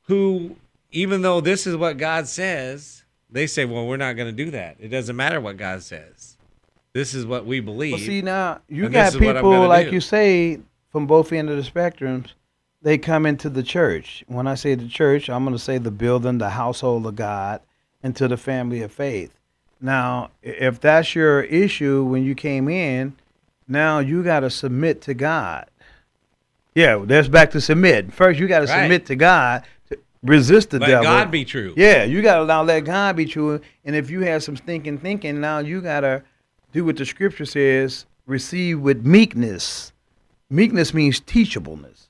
who, 0.03 0.57
even 0.91 1.23
though 1.23 1.41
this 1.41 1.65
is 1.65 1.75
what 1.75 1.97
God 1.97 2.27
says, 2.27 3.03
they 3.31 3.47
say, 3.47 3.65
well, 3.65 3.87
we're 3.87 3.97
not 3.97 4.13
going 4.13 4.29
to 4.35 4.45
do 4.45 4.51
that. 4.51 4.75
It 4.79 4.89
doesn't 4.89 5.15
matter 5.15 5.41
what 5.41 5.57
God 5.57 5.81
says. 5.81 6.32
This 6.93 7.13
is 7.15 7.25
what 7.25 7.45
we 7.45 7.59
believe. 7.59 7.93
Well, 7.93 8.01
see 8.01 8.21
now 8.21 8.61
you 8.69 8.89
got 8.89 9.05
this 9.05 9.15
is 9.15 9.21
what 9.21 9.35
I'm 9.37 9.43
people 9.43 9.67
like 9.67 9.87
do. 9.89 9.93
you 9.93 10.01
say 10.01 10.59
from 10.91 11.07
both 11.07 11.31
ends 11.33 11.51
of 11.51 11.57
the 11.57 11.63
spectrums. 11.69 12.27
They 12.81 12.97
come 12.97 13.25
into 13.25 13.49
the 13.49 13.63
church. 13.63 14.23
When 14.27 14.45
I 14.45 14.55
say 14.55 14.75
the 14.75 14.87
church, 14.87 15.29
I'm 15.29 15.43
going 15.45 15.55
to 15.55 15.63
say 15.63 15.77
the 15.77 15.89
building, 15.89 16.37
the 16.37 16.49
household 16.49 17.07
of 17.07 17.15
God, 17.15 17.61
into 18.03 18.27
the 18.27 18.35
family 18.35 18.81
of 18.81 18.91
faith. 18.91 19.31
Now, 19.79 20.31
if 20.41 20.81
that's 20.81 21.15
your 21.15 21.43
issue 21.43 22.03
when 22.03 22.23
you 22.25 22.35
came 22.35 22.67
in, 22.67 23.15
now 23.69 23.99
you 23.99 24.21
got 24.21 24.41
to 24.41 24.49
submit 24.49 25.01
to 25.03 25.13
God. 25.13 25.67
Yeah, 26.75 27.03
that's 27.05 27.27
back 27.29 27.51
to 27.51 27.61
submit. 27.61 28.13
First, 28.13 28.39
you 28.39 28.47
got 28.47 28.59
to 28.59 28.65
Right. 28.65 28.81
submit 28.81 29.05
to 29.07 29.15
God, 29.15 29.63
to 29.89 29.97
resist 30.21 30.71
the 30.71 30.79
Let 30.79 30.87
devil. 30.87 31.03
God 31.05 31.31
be 31.31 31.45
true. 31.45 31.73
Yeah, 31.77 32.03
you 32.03 32.21
gotta 32.21 32.45
now 32.45 32.63
let 32.63 32.81
God 32.81 33.15
be 33.15 33.25
true. 33.25 33.61
And 33.85 33.95
if 33.95 34.09
you 34.09 34.21
have 34.21 34.43
some 34.43 34.57
stinking 34.57 34.97
thinking, 34.97 35.39
now 35.39 35.59
you 35.59 35.81
gotta 35.81 36.23
do 36.73 36.83
what 36.83 36.97
the 36.97 37.05
scripture 37.05 37.45
says: 37.45 38.05
receive 38.25 38.81
with 38.81 39.05
meekness. 39.05 39.93
Meekness 40.49 40.93
means 40.93 41.21
teachableness. 41.21 42.07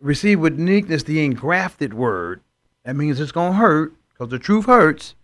Receive 0.00 0.40
with 0.40 0.58
meekness 0.58 1.04
the 1.04 1.24
engrafted 1.24 1.94
word. 1.94 2.40
That 2.84 2.96
means 2.96 3.20
it's 3.20 3.32
gonna 3.32 3.56
hurt 3.56 3.94
because 4.10 4.30
the 4.30 4.38
truth 4.40 4.66
hurts. 4.66 5.14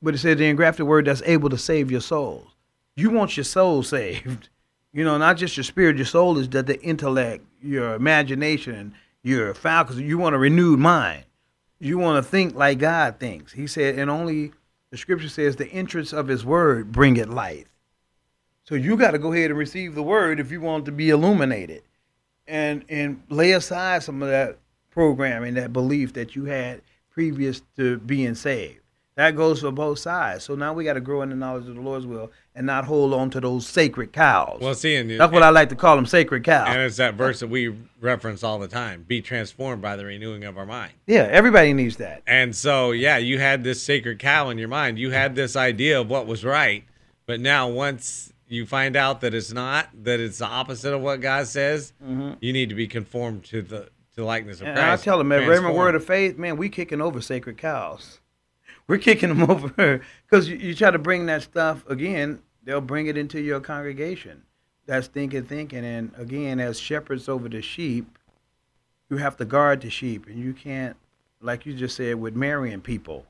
But 0.00 0.14
it 0.14 0.18
says 0.18 0.36
the 0.36 0.46
engrafted 0.46 0.86
word 0.86 1.06
that's 1.06 1.22
able 1.22 1.50
to 1.50 1.58
save 1.58 1.90
your 1.90 2.00
souls. 2.00 2.54
You 2.94 3.10
want 3.10 3.36
your 3.36 3.44
soul 3.44 3.82
saved. 3.82 4.48
You 4.92 5.04
know, 5.04 5.18
not 5.18 5.36
just 5.36 5.56
your 5.56 5.64
spirit, 5.64 5.96
your 5.96 6.06
soul 6.06 6.38
is 6.38 6.48
that 6.50 6.68
the 6.68 6.80
intellect, 6.80 7.44
your 7.60 7.94
imagination, 7.94 8.94
your 9.24 9.52
faculties. 9.52 10.06
You 10.06 10.16
want 10.16 10.36
a 10.36 10.38
renewed 10.38 10.78
mind 10.78 11.24
you 11.78 11.98
want 11.98 12.22
to 12.22 12.30
think 12.30 12.54
like 12.54 12.78
God 12.78 13.18
thinks. 13.18 13.52
He 13.52 13.66
said, 13.66 13.98
and 13.98 14.10
only 14.10 14.52
the 14.90 14.96
scripture 14.96 15.28
says 15.28 15.56
the 15.56 15.68
entrance 15.68 16.12
of 16.12 16.28
his 16.28 16.44
word 16.44 16.92
bringeth 16.92 17.28
light. 17.28 17.66
So 18.68 18.74
you 18.74 18.96
got 18.96 19.12
to 19.12 19.18
go 19.18 19.32
ahead 19.32 19.50
and 19.50 19.58
receive 19.58 19.94
the 19.94 20.02
word 20.02 20.40
if 20.40 20.50
you 20.50 20.60
want 20.60 20.84
to 20.86 20.92
be 20.92 21.10
illuminated. 21.10 21.82
And 22.48 22.84
and 22.88 23.22
lay 23.28 23.52
aside 23.52 24.02
some 24.02 24.22
of 24.22 24.28
that 24.28 24.58
programming, 24.90 25.54
that 25.54 25.72
belief 25.72 26.12
that 26.14 26.36
you 26.36 26.44
had 26.44 26.82
previous 27.10 27.62
to 27.76 27.98
being 27.98 28.34
saved. 28.34 28.80
That 29.16 29.34
goes 29.34 29.60
for 29.60 29.70
both 29.70 29.98
sides. 29.98 30.44
So 30.44 30.54
now 30.54 30.74
we 30.74 30.84
got 30.84 30.92
to 30.92 31.00
grow 31.00 31.22
in 31.22 31.30
the 31.30 31.36
knowledge 31.36 31.66
of 31.68 31.74
the 31.74 31.80
Lord's 31.80 32.06
will 32.06 32.30
and 32.54 32.66
not 32.66 32.84
hold 32.84 33.14
on 33.14 33.30
to 33.30 33.40
those 33.40 33.66
sacred 33.66 34.12
cows. 34.12 34.58
Well, 34.60 34.74
see, 34.74 34.94
and, 34.94 35.10
That's 35.10 35.32
what 35.32 35.42
I 35.42 35.48
like 35.48 35.70
to 35.70 35.74
call 35.74 35.96
them, 35.96 36.04
sacred 36.04 36.44
cows. 36.44 36.68
and 36.68 36.82
it's 36.82 36.98
that 36.98 37.14
verse 37.14 37.40
that 37.40 37.46
we 37.48 37.74
reference 37.98 38.44
all 38.44 38.58
the 38.58 38.68
time 38.68 39.06
be 39.08 39.22
transformed 39.22 39.80
by 39.80 39.96
the 39.96 40.04
renewing 40.04 40.44
of 40.44 40.58
our 40.58 40.66
mind. 40.66 40.92
yeah, 41.06 41.26
everybody 41.30 41.72
needs 41.72 41.96
that. 41.96 42.22
And 42.26 42.54
so, 42.54 42.90
yeah, 42.90 43.16
you 43.16 43.38
had 43.38 43.64
this 43.64 43.82
sacred 43.82 44.18
cow 44.18 44.50
in 44.50 44.58
your 44.58 44.68
mind. 44.68 44.98
You 44.98 45.10
had 45.12 45.34
this 45.34 45.56
idea 45.56 45.98
of 45.98 46.10
what 46.10 46.26
was 46.26 46.44
right. 46.44 46.84
But 47.24 47.40
now, 47.40 47.68
once 47.68 48.34
you 48.48 48.66
find 48.66 48.96
out 48.96 49.20
that 49.22 49.34
it's 49.34 49.52
not, 49.52 49.88
that 50.04 50.20
it's 50.20 50.38
the 50.38 50.46
opposite 50.46 50.94
of 50.94 51.00
what 51.00 51.20
God 51.20 51.46
says, 51.46 51.92
you 52.40 52.52
need 52.52 52.68
to 52.68 52.74
be 52.74 52.86
conformed 52.86 53.44
to 53.46 53.62
the 53.62 53.88
to 54.16 54.22
the 54.22 54.24
likeness 54.24 54.60
of 54.60 54.68
Mm-hmm. 54.68 54.78
And 54.78 54.86
I 54.90 54.96
tell 54.96 55.18
them, 55.18 55.28
man, 55.28 55.42
Rhema. 55.42 55.74
Word 55.74 55.94
of 55.94 56.04
Faith, 56.04 56.38
man, 56.38 56.56
we 56.56 56.68
kicking 56.68 57.00
over 57.02 57.20
sacred 57.20 57.58
cows. 57.58 58.20
We're 58.88 58.98
kicking 58.98 59.28
them 59.28 59.42
over 59.50 60.00
because 60.28 60.48
you, 60.48 60.56
you 60.56 60.74
try 60.74 60.90
to 60.90 60.98
bring 60.98 61.26
that 61.26 61.42
stuff 61.42 61.86
again. 61.88 62.40
They'll 62.64 62.80
bring 62.80 63.06
it 63.06 63.18
into 63.18 63.40
your 63.40 63.60
congregation. 63.60 64.42
That's 64.86 65.08
thinking, 65.08 65.44
thinking, 65.44 65.84
and 65.84 66.12
again, 66.16 66.60
as 66.60 66.78
shepherds 66.78 67.28
over 67.28 67.48
the 67.48 67.60
sheep, 67.60 68.18
you 69.10 69.16
have 69.18 69.36
to 69.36 69.44
guard 69.44 69.80
the 69.80 69.90
sheep, 69.90 70.26
and 70.26 70.38
you 70.38 70.52
can't, 70.52 70.96
like 71.40 71.66
you 71.66 71.74
just 71.74 71.96
said, 71.96 72.16
with 72.16 72.34
marrying 72.34 72.80
people. 72.80 73.26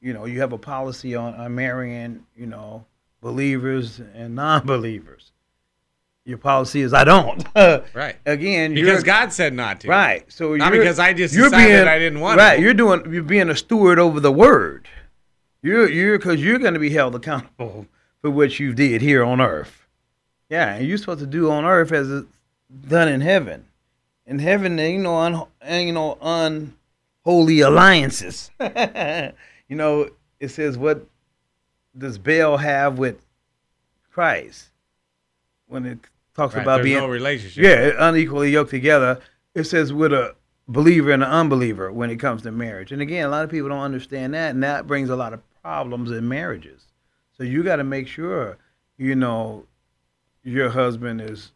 You 0.00 0.12
know, 0.12 0.24
you 0.24 0.40
have 0.40 0.52
a 0.52 0.58
policy 0.58 1.14
on, 1.14 1.34
on 1.34 1.54
marrying, 1.54 2.24
you 2.36 2.46
know, 2.46 2.84
believers 3.24 4.00
and 4.14 4.34
non-believers. 4.34 5.32
Your 6.26 6.36
policy 6.38 6.82
is 6.82 6.92
I 6.92 7.04
don't. 7.04 7.42
Right. 7.94 8.16
Again, 8.26 8.74
Because 8.74 9.02
God 9.02 9.32
said 9.32 9.54
not 9.54 9.80
to. 9.80 9.88
Right. 9.88 10.30
So 10.30 10.54
Not 10.54 10.66
you're- 10.68 10.78
because 10.78 10.98
I 10.98 11.14
just 11.14 11.34
you're 11.34 11.48
decided 11.48 11.88
I 11.88 11.98
didn't 11.98 12.20
want 12.20 12.38
right. 12.38 12.56
to. 12.56 12.62
You're 12.62 12.74
doing. 12.74 13.10
You're 13.12 13.22
being 13.22 13.48
a 13.48 13.56
steward 13.56 13.98
over 13.98 14.20
the 14.20 14.30
word. 14.32 14.86
You're 15.62 15.88
you're 15.88 16.18
because 16.18 16.42
you're 16.42 16.58
going 16.58 16.74
to 16.74 16.80
be 16.80 16.90
held 16.90 17.14
accountable 17.14 17.86
for 18.22 18.30
what 18.30 18.60
you 18.60 18.74
did 18.74 19.00
here 19.00 19.24
on 19.24 19.40
earth. 19.40 19.86
Yeah, 20.50 20.74
and 20.74 20.86
you're 20.86 20.98
supposed 20.98 21.20
to 21.20 21.26
do 21.26 21.50
on 21.50 21.64
earth 21.64 21.92
as 21.92 22.10
it's 22.10 22.28
done 22.88 23.08
in 23.08 23.22
heaven. 23.22 23.64
In 24.26 24.38
heaven, 24.38 24.76
there 24.76 24.86
ain't 24.86 25.02
no 25.02 25.16
un, 25.16 25.42
ain't 25.62 25.94
no 25.94 26.18
unholy 26.20 27.60
alliances. 27.60 28.50
you 28.60 29.76
know, 29.76 30.10
it 30.40 30.48
says, 30.48 30.76
"What 30.76 31.06
does 31.96 32.18
Baal 32.18 32.58
have 32.58 32.98
with 32.98 33.24
Christ?" 34.12 34.68
When 35.66 35.86
it 35.86 35.98
talks 36.36 36.54
Right, 36.54 36.62
about 36.62 36.82
being 36.82 36.98
no 36.98 37.08
relationship. 37.08 37.62
yeah 37.64 37.92
unequally 38.08 38.50
yoked 38.50 38.70
together. 38.70 39.20
It 39.54 39.64
says 39.64 39.92
with 39.92 40.12
a 40.12 40.34
believer 40.68 41.10
and 41.10 41.22
an 41.22 41.28
unbeliever 41.30 41.92
when 41.92 42.10
it 42.10 42.16
comes 42.16 42.42
to 42.42 42.50
marriage. 42.50 42.90
And 42.92 43.00
again, 43.02 43.26
a 43.26 43.28
lot 43.28 43.44
of 43.44 43.50
people 43.50 43.68
don't 43.68 43.78
understand 43.82 44.34
that, 44.34 44.50
and 44.50 44.62
that 44.62 44.86
brings 44.86 45.10
a 45.10 45.16
lot 45.16 45.32
of 45.32 45.40
problems 45.62 46.10
in 46.10 46.28
marriages. 46.28 46.86
So 47.36 47.44
you 47.44 47.62
got 47.62 47.76
to 47.76 47.84
make 47.84 48.08
sure 48.08 48.56
you 48.96 49.14
know 49.14 49.66
your 50.42 50.70
husband 50.70 51.20
is 51.20 51.52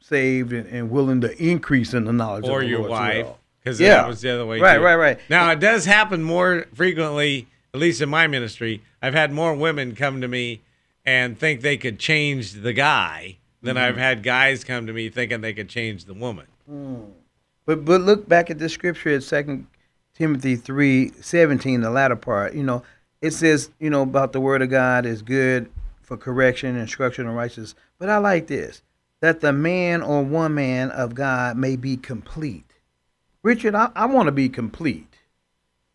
saved 0.00 0.52
and, 0.52 0.66
and 0.68 0.90
willing 0.90 1.20
to 1.22 1.42
increase 1.42 1.94
in 1.94 2.04
the 2.04 2.12
knowledge 2.12 2.44
or 2.48 2.58
of 2.60 2.64
the 2.64 2.68
your 2.68 2.80
Lord 2.80 2.90
wife, 2.90 3.24
well. 3.26 3.38
because 3.62 3.80
Yeah. 3.80 3.94
that 4.02 4.08
was 4.08 4.20
the 4.20 4.30
other 4.30 4.46
way. 4.46 4.60
Right, 4.60 4.76
too. 4.78 4.82
right, 4.84 4.96
right. 4.96 5.18
Now 5.30 5.50
it 5.50 5.60
does 5.60 5.84
happen 5.86 6.22
more 6.22 6.66
frequently, 6.74 7.46
at 7.74 7.80
least 7.80 8.00
in 8.00 8.08
my 8.08 8.26
ministry. 8.26 8.82
I've 9.02 9.14
had 9.14 9.32
more 9.32 9.54
women 9.54 9.94
come 9.96 10.20
to 10.20 10.28
me 10.28 10.62
and 11.04 11.38
think 11.38 11.60
they 11.60 11.76
could 11.76 11.98
change 11.98 12.52
the 12.52 12.72
guy 12.72 13.38
than 13.60 13.76
Mm-hmm. 13.76 13.84
I've 13.84 13.96
had 13.96 14.22
guys 14.22 14.62
come 14.62 14.86
to 14.86 14.92
me 14.92 15.08
thinking 15.08 15.40
they 15.40 15.52
could 15.54 15.68
change 15.68 16.04
the 16.04 16.14
woman. 16.14 16.46
But 17.66 17.84
but 17.84 18.02
look 18.02 18.28
back 18.28 18.50
at 18.50 18.58
the 18.58 18.68
scripture 18.68 19.10
at 19.10 19.22
Second 19.22 19.66
Timothy 20.14 20.56
three 20.56 21.12
seventeen, 21.20 21.80
the 21.80 21.90
latter 21.90 22.16
part. 22.16 22.54
You 22.54 22.62
know, 22.62 22.82
it 23.20 23.32
says 23.32 23.70
you 23.80 23.90
know 23.90 24.02
about 24.02 24.32
the 24.32 24.40
word 24.40 24.62
of 24.62 24.70
God 24.70 25.06
is 25.06 25.22
good 25.22 25.70
for 26.02 26.16
correction, 26.16 26.76
instruction, 26.76 27.26
and 27.26 27.36
righteousness. 27.36 27.74
But 27.98 28.10
I 28.10 28.18
like 28.18 28.46
this 28.46 28.82
that 29.20 29.40
the 29.40 29.52
man 29.52 30.02
or 30.02 30.22
woman 30.22 30.90
of 30.90 31.14
God 31.14 31.56
may 31.56 31.76
be 31.76 31.96
complete. 31.96 32.70
Richard, 33.42 33.74
I, 33.74 33.90
I 33.96 34.04
want 34.04 34.26
to 34.26 34.32
be 34.32 34.50
complete. 34.50 35.13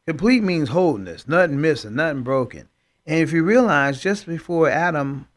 Complete 0.10 0.42
means 0.42 0.70
wholeness, 0.70 1.28
nothing 1.28 1.62
missing, 1.62 1.94
nothing 1.94 2.24
broken. 2.24 2.68
And 3.06 3.20
if 3.20 3.32
you 3.32 3.44
realize, 3.44 4.02
just 4.02 4.26
before 4.26 4.68
Adam, 4.68 5.28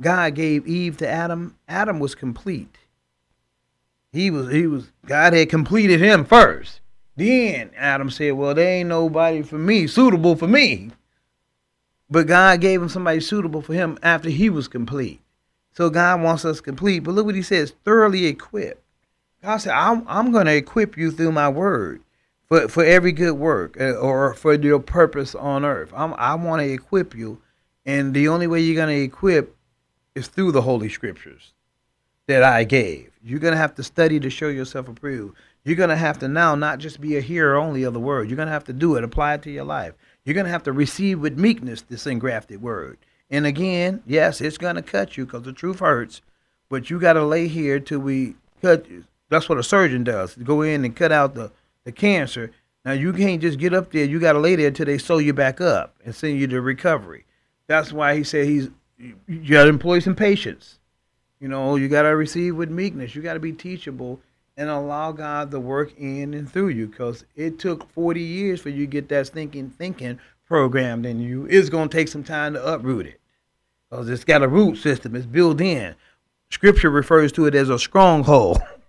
God 0.00 0.36
gave 0.36 0.68
Eve 0.68 0.98
to 0.98 1.08
Adam, 1.08 1.56
Adam 1.66 1.98
was 1.98 2.14
complete. 2.14 2.78
He 4.12 4.30
was 4.30 4.52
he 4.52 4.68
was 4.68 4.92
God 5.04 5.32
had 5.32 5.48
completed 5.48 5.98
him 5.98 6.24
first. 6.24 6.80
Then 7.16 7.72
Adam 7.76 8.08
said, 8.08 8.34
Well, 8.34 8.54
there 8.54 8.68
ain't 8.68 8.90
nobody 8.90 9.42
for 9.42 9.58
me, 9.58 9.88
suitable 9.88 10.36
for 10.36 10.46
me. 10.46 10.92
But 12.08 12.28
God 12.28 12.60
gave 12.60 12.80
him 12.80 12.88
somebody 12.88 13.18
suitable 13.18 13.62
for 13.62 13.74
him 13.74 13.98
after 14.00 14.30
he 14.30 14.48
was 14.48 14.68
complete. 14.68 15.20
So 15.72 15.90
God 15.90 16.22
wants 16.22 16.44
us 16.44 16.60
complete. 16.60 17.00
But 17.00 17.16
look 17.16 17.26
what 17.26 17.34
he 17.34 17.42
says, 17.42 17.74
thoroughly 17.84 18.26
equipped. 18.26 18.84
God 19.42 19.56
said, 19.56 19.72
I'm, 19.72 20.04
I'm 20.06 20.30
going 20.30 20.46
to 20.46 20.54
equip 20.54 20.96
you 20.96 21.10
through 21.10 21.32
my 21.32 21.48
word 21.48 22.00
for, 22.50 22.68
for 22.68 22.84
every 22.84 23.12
good 23.12 23.34
work 23.34 23.80
uh, 23.80 23.92
or 23.92 24.34
for 24.34 24.54
your 24.54 24.80
purpose 24.80 25.34
on 25.34 25.64
earth. 25.64 25.92
I'm, 25.96 26.14
I 26.14 26.34
want 26.34 26.60
to 26.60 26.70
equip 26.70 27.14
you. 27.14 27.40
And 27.86 28.12
the 28.12 28.28
only 28.28 28.46
way 28.46 28.60
you're 28.60 28.76
going 28.76 28.94
to 28.94 29.02
equip 29.02 29.56
is 30.14 30.28
through 30.28 30.52
the 30.52 30.62
Holy 30.62 30.90
Scriptures 30.90 31.52
that 32.26 32.42
I 32.42 32.64
gave. 32.64 33.10
You're 33.22 33.38
going 33.38 33.52
to 33.52 33.58
have 33.58 33.74
to 33.76 33.82
study 33.82 34.20
to 34.20 34.28
show 34.28 34.48
yourself 34.48 34.88
approved. 34.88 35.36
You're 35.64 35.76
going 35.76 35.90
to 35.90 35.96
have 35.96 36.18
to 36.18 36.28
now 36.28 36.54
not 36.54 36.78
just 36.78 37.00
be 37.00 37.16
a 37.16 37.20
hearer 37.20 37.56
only 37.56 37.84
of 37.84 37.94
the 37.94 38.00
word. 38.00 38.28
You're 38.28 38.36
going 38.36 38.46
to 38.46 38.52
have 38.52 38.64
to 38.64 38.72
do 38.72 38.96
it, 38.96 39.04
apply 39.04 39.34
it 39.34 39.42
to 39.42 39.50
your 39.50 39.64
life. 39.64 39.94
You're 40.24 40.34
going 40.34 40.46
to 40.46 40.52
have 40.52 40.62
to 40.64 40.72
receive 40.72 41.20
with 41.20 41.38
meekness 41.38 41.82
this 41.82 42.06
engrafted 42.06 42.60
word. 42.60 42.98
And 43.30 43.46
again, 43.46 44.02
yes, 44.06 44.40
it's 44.40 44.58
going 44.58 44.76
to 44.76 44.82
cut 44.82 45.16
you 45.16 45.24
because 45.24 45.42
the 45.42 45.52
truth 45.52 45.78
hurts, 45.78 46.20
but 46.68 46.90
you 46.90 46.98
got 46.98 47.12
to 47.12 47.24
lay 47.24 47.46
here 47.46 47.78
till 47.78 48.00
we 48.00 48.34
cut 48.60 48.90
you. 48.90 49.04
That's 49.28 49.48
what 49.48 49.58
a 49.58 49.62
surgeon 49.62 50.02
does. 50.02 50.34
Go 50.34 50.62
in 50.62 50.84
and 50.84 50.96
cut 50.96 51.12
out 51.12 51.34
the, 51.34 51.52
the 51.84 51.92
cancer. 51.92 52.52
Now 52.84 52.92
you 52.92 53.12
can't 53.12 53.40
just 53.40 53.58
get 53.58 53.74
up 53.74 53.92
there. 53.92 54.04
You 54.04 54.20
got 54.20 54.32
to 54.32 54.38
lay 54.38 54.56
there 54.56 54.68
until 54.68 54.86
they 54.86 54.98
sew 54.98 55.18
you 55.18 55.32
back 55.32 55.60
up 55.60 55.96
and 56.04 56.14
send 56.14 56.38
you 56.38 56.46
to 56.48 56.60
recovery. 56.60 57.24
That's 57.66 57.92
why 57.92 58.16
he 58.16 58.24
said 58.24 58.46
he's 58.46 58.70
you 58.98 59.54
got 59.54 59.64
to 59.64 59.68
employ 59.68 60.00
some 60.00 60.14
patience. 60.14 60.78
You 61.40 61.48
know, 61.48 61.76
you 61.76 61.88
got 61.88 62.02
to 62.02 62.08
receive 62.08 62.56
with 62.56 62.70
meekness. 62.70 63.14
You 63.14 63.22
got 63.22 63.34
to 63.34 63.40
be 63.40 63.52
teachable 63.52 64.20
and 64.56 64.68
allow 64.68 65.12
God 65.12 65.50
to 65.52 65.60
work 65.60 65.96
in 65.96 66.34
and 66.34 66.50
through 66.50 66.68
you 66.68 66.86
because 66.86 67.24
it 67.34 67.58
took 67.58 67.90
40 67.92 68.20
years 68.20 68.60
for 68.60 68.68
you 68.68 68.84
to 68.84 68.90
get 68.90 69.08
that 69.08 69.28
thinking 69.28 69.70
thinking 69.70 70.18
programmed 70.46 71.06
in 71.06 71.20
you. 71.20 71.46
It's 71.48 71.70
going 71.70 71.88
to 71.88 71.96
take 71.96 72.08
some 72.08 72.24
time 72.24 72.54
to 72.54 72.66
uproot 72.74 73.06
it 73.06 73.20
because 73.88 74.10
it's 74.10 74.24
got 74.24 74.42
a 74.42 74.48
root 74.48 74.76
system. 74.76 75.14
It's 75.16 75.26
built 75.26 75.60
in. 75.60 75.94
Scripture 76.50 76.90
refers 76.90 77.32
to 77.32 77.46
it 77.46 77.54
as 77.54 77.70
a 77.70 77.78
stronghold. 77.78 78.58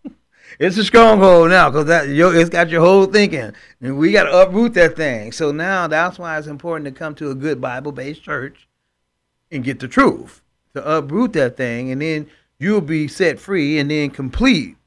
it's 0.59 0.77
a 0.77 0.83
stronghold 0.83 1.49
now 1.49 1.69
because 1.69 1.85
that 1.85 2.09
yo, 2.09 2.31
it's 2.31 2.49
got 2.49 2.69
your 2.69 2.81
whole 2.81 3.05
thinking, 3.05 3.53
and 3.81 3.97
we 3.97 4.11
got 4.11 4.23
to 4.23 4.41
uproot 4.41 4.73
that 4.75 4.95
thing. 4.95 5.31
So 5.31 5.51
now 5.51 5.87
that's 5.87 6.19
why 6.19 6.37
it's 6.37 6.47
important 6.47 6.85
to 6.85 6.97
come 6.97 7.15
to 7.15 7.31
a 7.31 7.35
good 7.35 7.61
Bible-based 7.61 8.23
church 8.23 8.67
and 9.51 9.63
get 9.63 9.79
the 9.79 9.87
truth 9.87 10.41
to 10.73 10.97
uproot 10.97 11.33
that 11.33 11.57
thing, 11.57 11.91
and 11.91 12.01
then 12.01 12.29
you'll 12.59 12.81
be 12.81 13.07
set 13.07 13.39
free 13.39 13.79
and 13.79 13.89
then 13.91 14.09
complete 14.09 14.77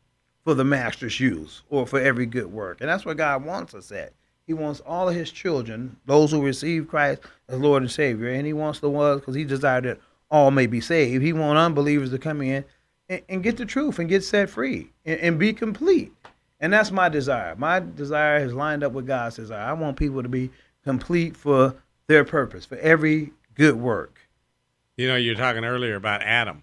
for 0.44 0.54
the 0.54 0.64
master's 0.64 1.18
use 1.20 1.62
or 1.70 1.86
for 1.86 2.00
every 2.00 2.26
good 2.26 2.52
work. 2.52 2.80
And 2.80 2.88
that's 2.88 3.04
what 3.04 3.16
God 3.16 3.44
wants 3.44 3.74
us 3.74 3.90
at. 3.92 4.12
He 4.46 4.52
wants 4.52 4.80
all 4.80 5.08
of 5.08 5.14
his 5.14 5.30
children, 5.30 5.96
those 6.04 6.30
who 6.30 6.42
receive 6.42 6.88
Christ 6.88 7.22
as 7.48 7.58
Lord 7.58 7.82
and 7.82 7.90
Savior, 7.90 8.28
and 8.28 8.46
he 8.46 8.52
wants 8.52 8.78
the 8.78 8.90
ones 8.90 9.20
because 9.20 9.34
he 9.34 9.44
desired 9.44 9.84
that 9.84 10.00
all 10.30 10.50
may 10.50 10.66
be 10.66 10.80
saved. 10.80 11.22
He 11.22 11.32
wants 11.32 11.58
unbelievers 11.58 12.10
to 12.10 12.18
come 12.18 12.42
in 12.42 12.64
and, 13.08 13.22
and 13.28 13.42
get 13.42 13.56
the 13.56 13.66
truth 13.66 13.98
and 13.98 14.08
get 14.08 14.24
set 14.24 14.50
free 14.50 14.90
and, 15.04 15.20
and 15.20 15.38
be 15.38 15.52
complete. 15.52 16.12
And 16.60 16.72
that's 16.72 16.90
my 16.90 17.08
desire. 17.08 17.54
My 17.56 17.80
desire 17.80 18.38
is 18.38 18.54
lined 18.54 18.82
up 18.82 18.92
with 18.92 19.06
God's 19.06 19.36
desire. 19.36 19.66
I 19.66 19.72
want 19.72 19.96
people 19.96 20.22
to 20.22 20.28
be 20.28 20.50
complete 20.84 21.36
for 21.36 21.74
their 22.06 22.24
purpose, 22.24 22.64
for 22.64 22.76
every 22.76 23.32
good 23.54 23.76
work. 23.76 24.18
You 24.96 25.08
know, 25.08 25.16
you're 25.16 25.34
talking 25.34 25.64
earlier 25.64 25.96
about 25.96 26.22
Adam. 26.22 26.62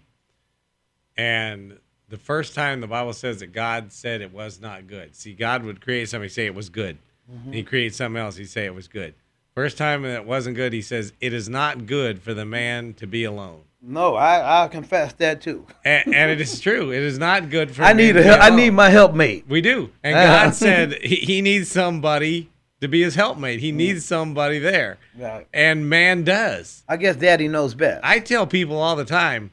And 1.16 1.78
the 2.08 2.16
first 2.16 2.54
time 2.54 2.80
the 2.80 2.86
Bible 2.86 3.12
says 3.12 3.40
that 3.40 3.52
God 3.52 3.92
said 3.92 4.20
it 4.20 4.32
was 4.32 4.60
not 4.60 4.86
good. 4.86 5.14
See, 5.14 5.34
God 5.34 5.64
would 5.64 5.80
create 5.80 6.08
something, 6.08 6.28
say 6.28 6.46
it 6.46 6.54
was 6.54 6.68
good. 6.68 6.98
And 7.46 7.54
he 7.54 7.62
created 7.62 7.94
something 7.94 8.20
else, 8.20 8.36
he'd 8.36 8.46
say 8.46 8.64
it 8.66 8.74
was 8.74 8.88
good. 8.88 9.14
First 9.54 9.76
time 9.76 10.02
that 10.02 10.14
it 10.14 10.26
wasn't 10.26 10.56
good, 10.56 10.72
he 10.72 10.82
says, 10.82 11.12
It 11.20 11.32
is 11.32 11.48
not 11.48 11.86
good 11.86 12.22
for 12.22 12.34
the 12.34 12.44
man 12.44 12.94
to 12.94 13.06
be 13.06 13.24
alone. 13.24 13.62
No, 13.84 14.14
I 14.14 14.64
I 14.64 14.68
confess 14.68 15.12
that 15.14 15.40
too. 15.40 15.66
And, 15.84 16.14
and 16.14 16.30
it 16.30 16.40
is 16.40 16.60
true. 16.60 16.92
It 16.92 17.02
is 17.02 17.18
not 17.18 17.50
good 17.50 17.74
for 17.74 17.82
I 17.82 17.92
need 17.92 18.16
a 18.16 18.22
help, 18.22 18.40
I 18.40 18.50
need 18.50 18.70
my 18.70 18.88
helpmate. 18.90 19.44
We 19.48 19.60
do. 19.60 19.90
And 20.04 20.14
Uh-huh. 20.14 20.44
God 20.46 20.54
said 20.54 20.92
he, 21.02 21.16
he 21.16 21.42
needs 21.42 21.68
somebody 21.70 22.48
to 22.80 22.86
be 22.88 23.02
his 23.02 23.16
helpmate. 23.16 23.58
He 23.60 23.72
needs 23.72 24.04
somebody 24.04 24.58
there. 24.60 24.98
Right. 25.18 25.46
And 25.52 25.88
man 25.88 26.22
does. 26.22 26.84
I 26.88 26.96
guess 26.96 27.16
Daddy 27.16 27.48
knows 27.48 27.74
best. 27.74 28.00
I 28.04 28.20
tell 28.20 28.46
people 28.46 28.78
all 28.78 28.94
the 28.96 29.04
time, 29.04 29.50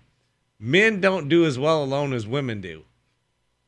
men 0.59 1.01
don't 1.01 1.27
do 1.27 1.45
as 1.45 1.57
well 1.57 1.83
alone 1.83 2.13
as 2.13 2.27
women 2.27 2.61
do. 2.61 2.83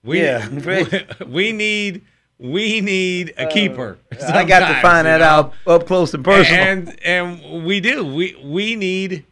We, 0.04 0.22
Yeah, 0.22 0.48
right. 0.64 1.28
we 1.28 1.52
need 1.54 2.04
we 2.38 2.82
need 2.82 3.34
a 3.38 3.48
keeper. 3.48 3.98
I 4.12 4.44
got 4.46 4.68
to 4.68 4.82
find 4.82 5.06
that 5.08 5.20
know? 5.20 5.26
out 5.26 5.54
up 5.68 5.86
close 5.88 6.14
and 6.14 6.24
personal. 6.24 6.60
And 6.64 7.00
and 7.04 7.66
we 7.66 7.80
do. 7.80 8.04
We 8.06 8.36
we 8.44 8.76
need 8.76 9.26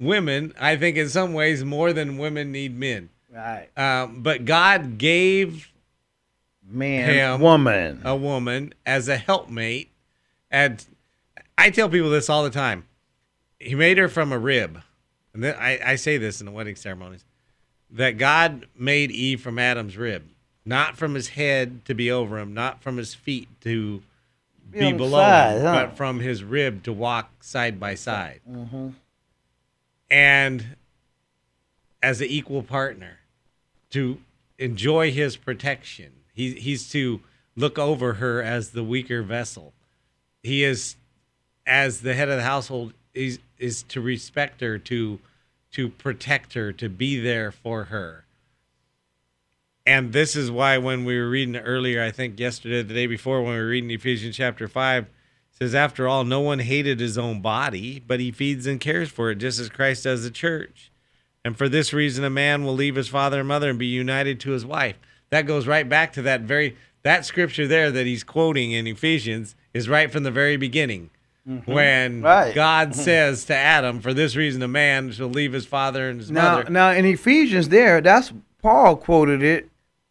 women. 0.00 0.52
I 0.58 0.76
think 0.76 0.96
in 0.96 1.08
some 1.08 1.32
ways 1.32 1.64
more 1.64 1.92
than 1.92 2.18
women 2.18 2.50
need 2.52 2.76
men. 2.76 3.10
right. 3.32 3.68
Um, 3.76 4.22
but 4.22 4.44
God 4.44 4.98
gave 4.98 5.70
Man, 6.68 7.10
Him. 7.34 7.40
woman. 7.40 8.00
a 8.04 8.14
woman 8.16 8.74
as 8.86 9.08
a 9.08 9.16
helpmate. 9.16 9.90
And 10.50 10.84
I 11.58 11.70
tell 11.70 11.88
people 11.88 12.10
this 12.10 12.28
all 12.30 12.42
the 12.44 12.50
time. 12.50 12.86
He 13.58 13.74
made 13.74 13.98
her 13.98 14.08
from 14.08 14.32
a 14.32 14.38
rib. 14.38 14.80
And 15.34 15.44
then 15.44 15.54
I, 15.58 15.78
I 15.84 15.96
say 15.96 16.16
this 16.16 16.40
in 16.40 16.46
the 16.46 16.52
wedding 16.52 16.76
ceremonies 16.76 17.24
that 17.90 18.18
God 18.18 18.66
made 18.76 19.10
Eve 19.10 19.40
from 19.40 19.58
Adam's 19.58 19.96
rib, 19.96 20.28
not 20.64 20.96
from 20.96 21.14
his 21.14 21.28
head 21.28 21.84
to 21.84 21.94
be 21.94 22.10
over 22.10 22.38
him, 22.38 22.54
not 22.54 22.82
from 22.82 22.96
his 22.96 23.14
feet 23.14 23.48
to 23.62 24.02
Be 24.70 24.78
be 24.78 24.92
below 24.92 25.18
side, 25.18 25.56
him, 25.56 25.62
huh? 25.64 25.72
but 25.86 25.96
from 25.96 26.20
his 26.20 26.42
rib 26.44 26.82
to 26.84 26.92
walk 26.92 27.42
side 27.42 27.78
by 27.80 27.94
side. 27.96 28.40
Mm-hmm. 28.48 28.88
And 30.10 30.76
as 32.02 32.20
an 32.20 32.26
equal 32.28 32.62
partner 32.62 33.18
to 33.90 34.18
enjoy 34.58 35.10
his 35.10 35.36
protection. 35.36 36.12
He, 36.32 36.52
he's 36.52 36.88
to 36.90 37.20
look 37.56 37.78
over 37.78 38.14
her 38.14 38.42
as 38.42 38.70
the 38.70 38.84
weaker 38.84 39.22
vessel. 39.22 39.72
He 40.42 40.64
is, 40.64 40.96
as 41.66 42.00
the 42.00 42.14
head 42.14 42.28
of 42.28 42.36
the 42.36 42.44
household, 42.44 42.92
is 43.12 43.40
is 43.58 43.82
to 43.84 44.00
respect 44.00 44.60
her, 44.60 44.78
to 44.78 45.18
to 45.72 45.88
protect 45.88 46.54
her, 46.54 46.72
to 46.72 46.88
be 46.88 47.20
there 47.20 47.50
for 47.52 47.84
her. 47.84 48.24
And 49.84 50.12
this 50.12 50.36
is 50.36 50.50
why 50.50 50.78
when 50.78 51.04
we 51.04 51.18
were 51.18 51.28
reading 51.28 51.56
earlier, 51.56 52.02
I 52.02 52.10
think 52.10 52.38
yesterday, 52.38 52.82
the 52.82 52.94
day 52.94 53.06
before, 53.06 53.42
when 53.42 53.54
we 53.54 53.58
were 53.58 53.66
reading 53.66 53.90
Ephesians 53.90 54.36
chapter 54.36 54.68
five, 54.68 55.06
says, 55.60 55.74
After 55.74 56.08
all, 56.08 56.24
no 56.24 56.40
one 56.40 56.60
hated 56.60 57.00
his 57.00 57.18
own 57.18 57.40
body, 57.40 58.02
but 58.06 58.20
he 58.20 58.30
feeds 58.30 58.66
and 58.66 58.80
cares 58.80 59.10
for 59.10 59.30
it, 59.30 59.36
just 59.36 59.58
as 59.60 59.68
Christ 59.68 60.04
does 60.04 60.22
the 60.22 60.30
church. 60.30 60.90
And 61.44 61.56
for 61.56 61.68
this 61.68 61.92
reason, 61.92 62.24
a 62.24 62.30
man 62.30 62.64
will 62.64 62.74
leave 62.74 62.96
his 62.96 63.08
father 63.08 63.40
and 63.40 63.48
mother 63.48 63.70
and 63.70 63.78
be 63.78 63.86
united 63.86 64.40
to 64.40 64.50
his 64.50 64.64
wife. 64.64 64.96
That 65.30 65.46
goes 65.46 65.66
right 65.66 65.88
back 65.88 66.12
to 66.14 66.22
that 66.22 66.42
very 66.42 66.76
that 67.02 67.24
scripture 67.24 67.66
there 67.66 67.90
that 67.90 68.04
he's 68.06 68.22
quoting 68.22 68.72
in 68.72 68.86
Ephesians 68.86 69.54
is 69.72 69.88
right 69.88 70.10
from 70.10 70.22
the 70.22 70.30
very 70.30 70.58
beginning. 70.58 71.08
Mm-hmm. 71.48 71.72
When 71.72 72.20
Right. 72.22 72.54
God 72.54 72.90
mm-hmm. 72.90 73.00
says 73.00 73.46
to 73.46 73.56
Adam, 73.56 74.00
For 74.00 74.12
this 74.12 74.36
reason, 74.36 74.62
a 74.62 74.68
man 74.68 75.10
shall 75.12 75.28
leave 75.28 75.54
his 75.54 75.64
father 75.64 76.10
and 76.10 76.20
his 76.20 76.30
Now, 76.30 76.56
mother. 76.56 76.70
now 76.70 76.90
in 76.90 77.06
Ephesians, 77.06 77.70
there, 77.70 78.02
that's 78.02 78.32
Paul 78.60 78.96
quoted 78.96 79.42
it, 79.42 79.70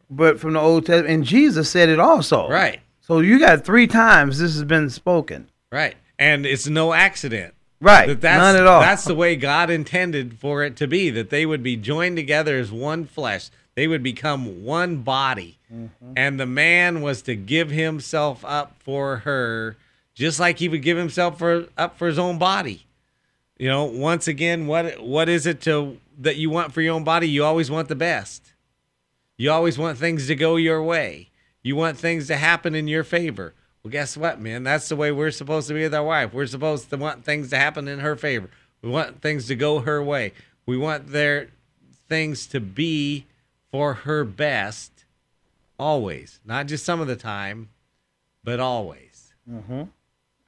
but 0.09 0.39
from 0.39 0.53
the 0.53 0.59
Old 0.59 0.87
Testament, 0.87 1.13
and 1.13 1.23
Jesus 1.23 1.69
said 1.69 1.89
it 1.89 1.99
also. 1.99 2.49
Right. 2.49 2.79
So 3.09 3.21
you 3.21 3.39
got 3.39 3.65
three 3.65 3.87
times 3.87 4.37
this 4.37 4.53
has 4.53 4.63
been 4.63 4.91
spoken. 4.91 5.49
Right. 5.71 5.95
And 6.19 6.45
it's 6.45 6.67
no 6.67 6.93
accident. 6.93 7.55
Right. 7.81 8.05
That 8.05 8.21
that's, 8.21 8.37
None 8.37 8.55
at 8.55 8.67
all. 8.67 8.81
That's 8.81 9.03
the 9.03 9.15
way 9.15 9.35
God 9.35 9.71
intended 9.71 10.37
for 10.37 10.63
it 10.63 10.75
to 10.75 10.87
be, 10.87 11.09
that 11.09 11.31
they 11.31 11.43
would 11.47 11.63
be 11.63 11.75
joined 11.75 12.17
together 12.17 12.59
as 12.59 12.71
one 12.71 13.05
flesh. 13.05 13.49
They 13.73 13.87
would 13.87 14.03
become 14.03 14.63
one 14.63 14.97
body. 14.97 15.57
Mm-hmm. 15.73 16.13
And 16.15 16.39
the 16.39 16.45
man 16.45 17.01
was 17.01 17.23
to 17.23 17.35
give 17.35 17.71
himself 17.71 18.45
up 18.45 18.75
for 18.77 19.17
her, 19.17 19.75
just 20.13 20.39
like 20.39 20.59
he 20.59 20.69
would 20.69 20.83
give 20.83 20.97
himself 20.97 21.39
for 21.39 21.65
up 21.79 21.97
for 21.97 22.07
his 22.07 22.19
own 22.19 22.37
body. 22.37 22.85
You 23.57 23.69
know, 23.69 23.85
once 23.85 24.27
again, 24.27 24.67
what 24.67 25.01
what 25.01 25.29
is 25.29 25.47
it 25.47 25.61
to 25.61 25.97
that 26.19 26.35
you 26.35 26.51
want 26.51 26.73
for 26.73 26.81
your 26.81 26.93
own 26.93 27.03
body? 27.03 27.27
You 27.27 27.43
always 27.43 27.71
want 27.71 27.87
the 27.87 27.95
best. 27.95 28.53
You 29.35 29.51
always 29.51 29.79
want 29.79 29.97
things 29.97 30.27
to 30.27 30.35
go 30.35 30.57
your 30.57 30.83
way. 30.83 31.28
You 31.61 31.75
want 31.75 31.97
things 31.97 32.27
to 32.27 32.35
happen 32.35 32.75
in 32.75 32.87
your 32.87 33.03
favor. 33.03 33.53
Well, 33.83 33.91
guess 33.91 34.17
what, 34.17 34.39
man? 34.39 34.63
That's 34.63 34.89
the 34.89 34.95
way 34.95 35.11
we're 35.11 35.31
supposed 35.31 35.67
to 35.69 35.73
be 35.73 35.83
with 35.83 35.93
our 35.93 36.03
wife. 36.03 36.33
We're 36.33 36.45
supposed 36.45 36.89
to 36.89 36.97
want 36.97 37.23
things 37.23 37.49
to 37.51 37.57
happen 37.57 37.87
in 37.87 37.99
her 37.99 38.15
favor. 38.15 38.49
We 38.81 38.89
want 38.89 39.21
things 39.21 39.47
to 39.47 39.55
go 39.55 39.79
her 39.79 40.03
way. 40.03 40.33
We 40.65 40.77
want 40.77 41.07
their 41.07 41.49
things 42.07 42.47
to 42.47 42.59
be 42.59 43.25
for 43.71 43.93
her 43.93 44.23
best 44.23 45.05
always, 45.77 46.39
not 46.45 46.67
just 46.67 46.85
some 46.85 46.99
of 46.99 47.07
the 47.07 47.15
time, 47.15 47.69
but 48.43 48.59
always. 48.59 49.33
Mm-hmm. 49.49 49.83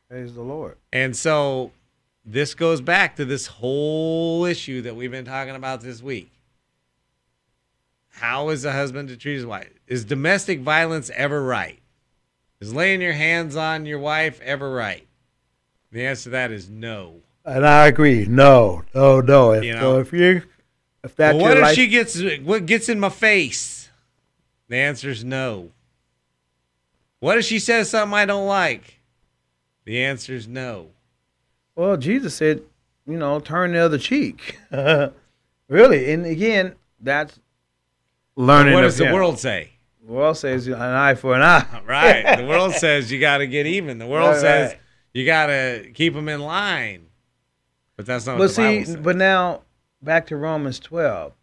Praise 0.10 0.34
the 0.34 0.42
Lord. 0.42 0.78
And 0.92 1.16
so 1.16 1.72
this 2.26 2.54
goes 2.54 2.82
back 2.82 3.16
to 3.16 3.26
this 3.26 3.48
whole 3.48 4.46
issue 4.46 4.82
that 4.82 4.96
we've 4.96 5.12
been 5.12 5.26
talking 5.26 5.56
about 5.56 5.82
this 5.82 6.02
week. 6.02 6.32
How 8.22 8.50
is 8.50 8.66
a 8.66 8.72
husband 8.72 9.10
to 9.10 9.18
treat 9.18 9.34
his 9.34 9.48
wife? 9.48 9.72
Is 9.88 10.06
domestic 10.06 10.60
violence 10.60 11.10
ever 11.16 11.42
right? 11.42 11.80
Is 12.60 12.72
laying 12.72 13.02
your 13.02 13.14
hands 13.14 13.56
on 13.56 13.88
your 13.88 13.98
wife 13.98 14.40
ever 14.42 14.72
right? 14.72 15.08
The 15.92 16.06
answer 16.06 16.26
to 16.26 16.30
that 16.30 16.52
is 16.52 16.70
no. 16.70 17.16
And 17.44 17.66
I 17.66 17.88
agree. 17.88 18.28
No, 18.28 18.84
no, 18.94 19.22
no. 19.22 19.54
If, 19.54 19.64
You 19.64 19.74
so 19.74 20.00
if 20.00 20.14
you, 20.14 20.44
if 21.04 21.16
that's 21.16 21.36
Well, 21.36 21.46
what 21.46 21.58
if 21.58 21.64
life, 21.64 21.76
she 21.76 21.88
gets 21.88 22.22
what 22.44 22.68
gets 22.68 22.90
in 22.90 23.00
my 23.00 23.10
face? 23.10 23.90
The 24.70 24.78
answer 24.78 25.10
is 25.10 25.24
no. 25.24 25.72
What 27.22 27.40
if 27.40 27.46
she 27.46 27.58
says 27.58 27.90
something 27.90 28.14
I 28.14 28.26
don't 28.26 28.46
like? 28.46 29.00
The 29.86 30.04
answer 30.04 30.36
is 30.36 30.48
no. 30.48 30.90
well, 31.76 31.98
Jesus 31.98 32.36
said, 32.36 32.62
you 33.08 33.18
know, 33.18 33.40
turn 33.40 33.72
the 33.72 33.80
other 33.80 33.98
cheek. 33.98 34.60
really, 35.68 36.14
and 36.14 36.28
again, 36.28 36.76
that's 37.00 37.40
learning. 38.46 38.74
what 38.74 38.82
does 38.82 38.98
the 38.98 39.06
him. 39.08 39.14
world 39.14 39.40
say? 39.40 39.72
The 40.06 40.12
world 40.12 40.38
says 40.38 40.68
an 40.68 40.74
eye 40.82 41.16
for 41.16 41.36
an 41.36 41.42
eye. 41.42 41.82
Right. 41.86 42.38
The 42.38 42.46
world 42.48 42.74
says 42.74 43.12
you 43.12 43.20
got 43.20 43.38
to 43.40 43.48
get 43.48 43.66
even. 43.68 43.98
The 44.00 44.08
world 44.08 44.32
Right, 44.32 44.42
says 44.42 44.72
right. 44.72 44.80
you 45.14 45.26
got 45.26 45.48
to 45.48 45.92
keep 45.94 46.14
them 46.14 46.28
in 46.30 46.42
line. 46.42 47.08
But 47.98 48.06
that's 48.06 48.26
not 48.26 48.34
But 48.34 48.40
what 48.40 48.48
the 48.48 48.54
see, 48.54 48.62
Bible 48.80 48.86
says. 48.86 48.96
but 48.98 49.16
now 49.16 49.62
back 50.02 50.26
to 50.28 50.36
Romans 50.38 50.80
12. 50.80 51.34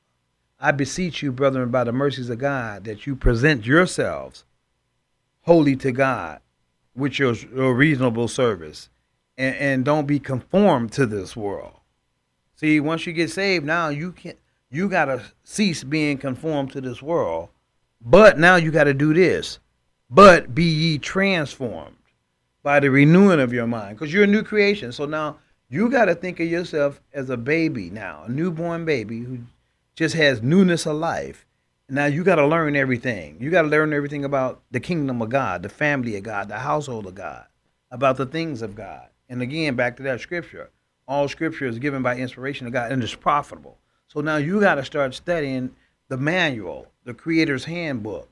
I 0.60 0.72
beseech 0.72 1.22
you, 1.22 1.30
brethren, 1.30 1.70
by 1.70 1.84
the 1.84 1.92
mercies 1.92 2.30
of 2.30 2.38
God, 2.38 2.82
that 2.84 3.06
you 3.06 3.14
present 3.14 3.64
yourselves 3.64 4.44
holy 5.42 5.76
to 5.76 5.92
God, 5.92 6.40
with 6.96 7.18
your, 7.18 7.32
your 7.34 7.74
reasonable 7.74 8.26
service, 8.28 8.90
and, 9.38 9.54
and 9.56 9.84
don't 9.84 10.06
be 10.06 10.18
conformed 10.18 10.90
to 10.92 11.06
this 11.06 11.36
world. 11.36 11.74
See, 12.56 12.80
once 12.80 13.06
you 13.06 13.12
get 13.12 13.30
saved, 13.30 13.64
now 13.64 13.88
you 13.88 14.10
can 14.12 14.34
you 14.70 14.88
gotta 14.88 15.22
cease 15.44 15.84
being 15.84 16.18
conformed 16.18 16.72
to 16.72 16.80
this 16.80 17.02
world. 17.02 17.48
But 18.00 18.38
now 18.38 18.56
you 18.56 18.70
gotta 18.70 18.94
do 18.94 19.12
this. 19.14 19.58
But 20.10 20.54
be 20.54 20.64
ye 20.64 20.98
transformed 20.98 21.96
by 22.62 22.80
the 22.80 22.90
renewing 22.90 23.40
of 23.40 23.52
your 23.52 23.66
mind, 23.66 23.96
because 23.96 24.12
you're 24.12 24.24
a 24.24 24.26
new 24.26 24.42
creation. 24.42 24.92
So 24.92 25.04
now 25.04 25.38
you 25.68 25.90
got 25.90 26.06
to 26.06 26.14
think 26.14 26.40
of 26.40 26.48
yourself 26.48 27.00
as 27.12 27.30
a 27.30 27.36
baby 27.36 27.90
now, 27.90 28.24
a 28.26 28.30
newborn 28.30 28.84
baby 28.84 29.20
who 29.20 29.40
just 29.94 30.14
has 30.14 30.42
newness 30.42 30.86
of 30.86 30.96
life. 30.96 31.46
Now 31.90 32.06
you 32.06 32.24
got 32.24 32.36
to 32.36 32.46
learn 32.46 32.76
everything. 32.76 33.36
You 33.40 33.50
got 33.50 33.62
to 33.62 33.68
learn 33.68 33.92
everything 33.92 34.24
about 34.24 34.62
the 34.70 34.80
kingdom 34.80 35.22
of 35.22 35.28
God, 35.28 35.62
the 35.62 35.68
family 35.68 36.16
of 36.16 36.22
God, 36.22 36.48
the 36.48 36.58
household 36.58 37.06
of 37.06 37.14
God, 37.14 37.46
about 37.90 38.16
the 38.16 38.26
things 38.26 38.62
of 38.62 38.74
God. 38.74 39.08
And 39.28 39.42
again, 39.42 39.74
back 39.74 39.96
to 39.98 40.02
that 40.04 40.20
scripture. 40.20 40.70
All 41.06 41.28
scripture 41.28 41.66
is 41.66 41.78
given 41.78 42.02
by 42.02 42.16
inspiration 42.16 42.66
of 42.66 42.72
God 42.72 42.92
and 42.92 43.02
is 43.02 43.14
profitable. 43.14 43.78
So 44.08 44.20
now 44.20 44.36
you 44.36 44.60
got 44.60 44.76
to 44.76 44.84
start 44.84 45.14
studying 45.14 45.70
the 46.08 46.16
manual, 46.16 46.86
the 47.04 47.12
creator's 47.12 47.64
handbook, 47.66 48.28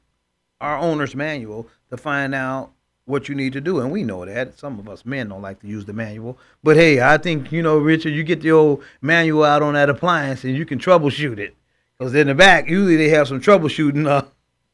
our 0.61 0.79
owner's 0.79 1.15
manual 1.15 1.69
to 1.91 1.99
find 1.99 2.35
out 2.35 2.71
what 3.05 3.29
you 3.29 3.35
need 3.35 3.53
to 3.53 3.61
do. 3.61 3.81
And 3.81 3.93
we 3.93 4.03
know 4.03 4.25
that. 4.25 4.59
Some 4.59 4.79
of 4.79 4.89
us 4.89 5.05
men 5.05 5.29
don't 5.29 5.43
like 5.43 5.61
to 5.61 5.67
use 5.67 5.85
the 5.85 5.93
manual. 5.93 6.39
But 6.62 6.77
hey, 6.77 7.01
I 7.01 7.19
think, 7.19 7.53
you 7.53 7.62
know, 7.62 7.77
Richard, 7.77 8.11
you 8.11 8.25
get 8.25 8.41
the 8.41 8.53
old 8.53 8.83
manual 9.03 9.45
out 9.45 9.62
on 9.62 9.75
that 9.75 9.91
appliance 9.91 10.45
and 10.45 10.57
you 10.57 10.65
can 10.65 10.79
troubleshoot 10.79 11.39
it. 11.39 11.55
Because 11.99 12.15
in 12.15 12.27
the 12.27 12.35
back, 12.35 12.69
usually 12.69 12.97
they 12.97 13.11
have 13.11 13.29
some 13.29 13.41
troubleshooting 13.41 14.07
uh, 14.07 14.23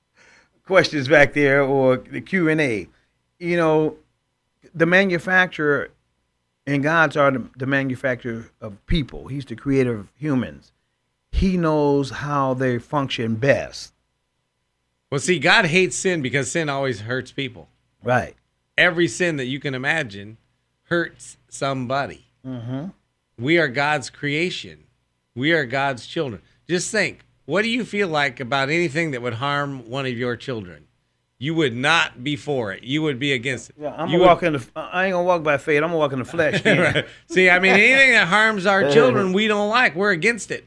questions 0.66 1.08
back 1.08 1.34
there 1.34 1.62
or 1.62 1.96
the 1.96 2.20
Q&A. 2.20 2.88
You 3.40 3.56
know, 3.56 3.96
the 4.72 4.86
manufacturer 4.86 5.90
and 6.64 6.82
God's 6.82 7.16
are 7.16 7.32
the, 7.32 7.44
the 7.56 7.66
manufacturer 7.66 8.50
of 8.60 8.84
people. 8.86 9.26
He's 9.26 9.44
the 9.44 9.56
creator 9.56 9.94
of 9.94 10.08
humans. 10.16 10.70
He 11.32 11.56
knows 11.56 12.10
how 12.10 12.54
they 12.54 12.78
function 12.78 13.34
best. 13.36 13.92
well, 15.10 15.18
see, 15.20 15.38
God 15.38 15.64
hates 15.66 15.96
sin 15.96 16.22
because 16.22 16.50
sin 16.50 16.68
always 16.68 17.00
hurts 17.00 17.32
people. 17.32 17.68
Right. 18.04 18.34
Every 18.78 19.08
sin 19.08 19.36
that 19.36 19.46
you 19.46 19.58
can 19.60 19.74
imagine 19.74 20.36
hurts 20.84 21.36
somebody. 21.48 22.26
Mm-hmm. 22.46 22.86
We 23.38 23.58
are 23.58 23.68
God's 23.68 24.08
creation. 24.10 24.84
We 25.34 25.52
are 25.52 25.64
God's 25.66 26.06
children. 26.06 26.42
Just 26.68 26.90
think, 26.90 27.24
what 27.44 27.62
do 27.62 27.70
you 27.70 27.84
feel 27.84 28.08
like 28.08 28.38
about 28.40 28.70
anything 28.70 29.10
that 29.12 29.22
would 29.22 29.34
harm 29.34 29.88
one 29.88 30.06
of 30.06 30.12
your 30.16 30.36
children? 30.36 30.84
You 31.38 31.54
would 31.56 31.74
not 31.74 32.22
be 32.22 32.36
for 32.36 32.72
it. 32.72 32.84
You 32.84 33.02
would 33.02 33.18
be 33.18 33.32
against 33.32 33.70
it. 33.70 33.76
Yeah, 33.80 33.94
I'm 33.96 34.08
You 34.10 34.18
gonna 34.18 34.18
would- 34.20 34.26
walk 34.26 34.42
in 34.44 34.52
the. 34.52 34.66
I 34.76 35.06
ain't 35.06 35.12
gonna 35.12 35.24
walk 35.24 35.42
by 35.42 35.56
faith. 35.58 35.78
I'm 35.78 35.88
gonna 35.88 35.96
walk 35.96 36.12
in 36.12 36.20
the 36.20 36.24
flesh. 36.24 36.62
Right. 36.64 37.04
See, 37.28 37.50
I 37.50 37.58
mean, 37.58 37.72
anything 37.72 38.12
that 38.12 38.28
harms 38.28 38.64
our 38.64 38.90
children, 38.92 39.32
we 39.32 39.48
don't 39.48 39.68
like. 39.68 39.96
We're 39.96 40.12
against 40.12 40.50
it. 40.52 40.66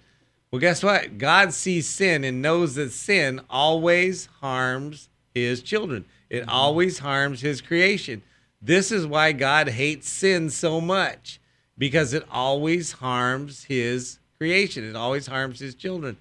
Well, 0.56 0.62
guess 0.62 0.84
what? 0.84 1.18
God 1.18 1.52
sees 1.52 1.86
sin 1.86 2.24
and 2.24 2.42
knows 2.42 2.76
that 2.76 2.94
sin 2.94 3.42
always 3.50 4.28
harms 4.40 5.10
his 5.34 5.62
children. 5.62 6.06
It 6.30 6.44
mm-hmm. 6.44 6.50
always 6.50 7.00
harms 7.00 7.42
his 7.42 7.60
creation. 7.60 8.22
This 8.62 8.90
is 8.90 9.06
why 9.06 9.34
God 9.34 9.68
hates 9.68 10.08
sin 10.08 10.50
so 10.50 10.80
much 10.80 11.42
because 11.78 12.14
it 12.14 12.26
always 12.32 12.94
harms 12.94 13.66
his 13.66 14.20
creation. 14.38 14.86
It 14.86 14.96
always 14.96 15.28
harms 15.28 15.60
his 15.60 15.76
children. 15.76 16.16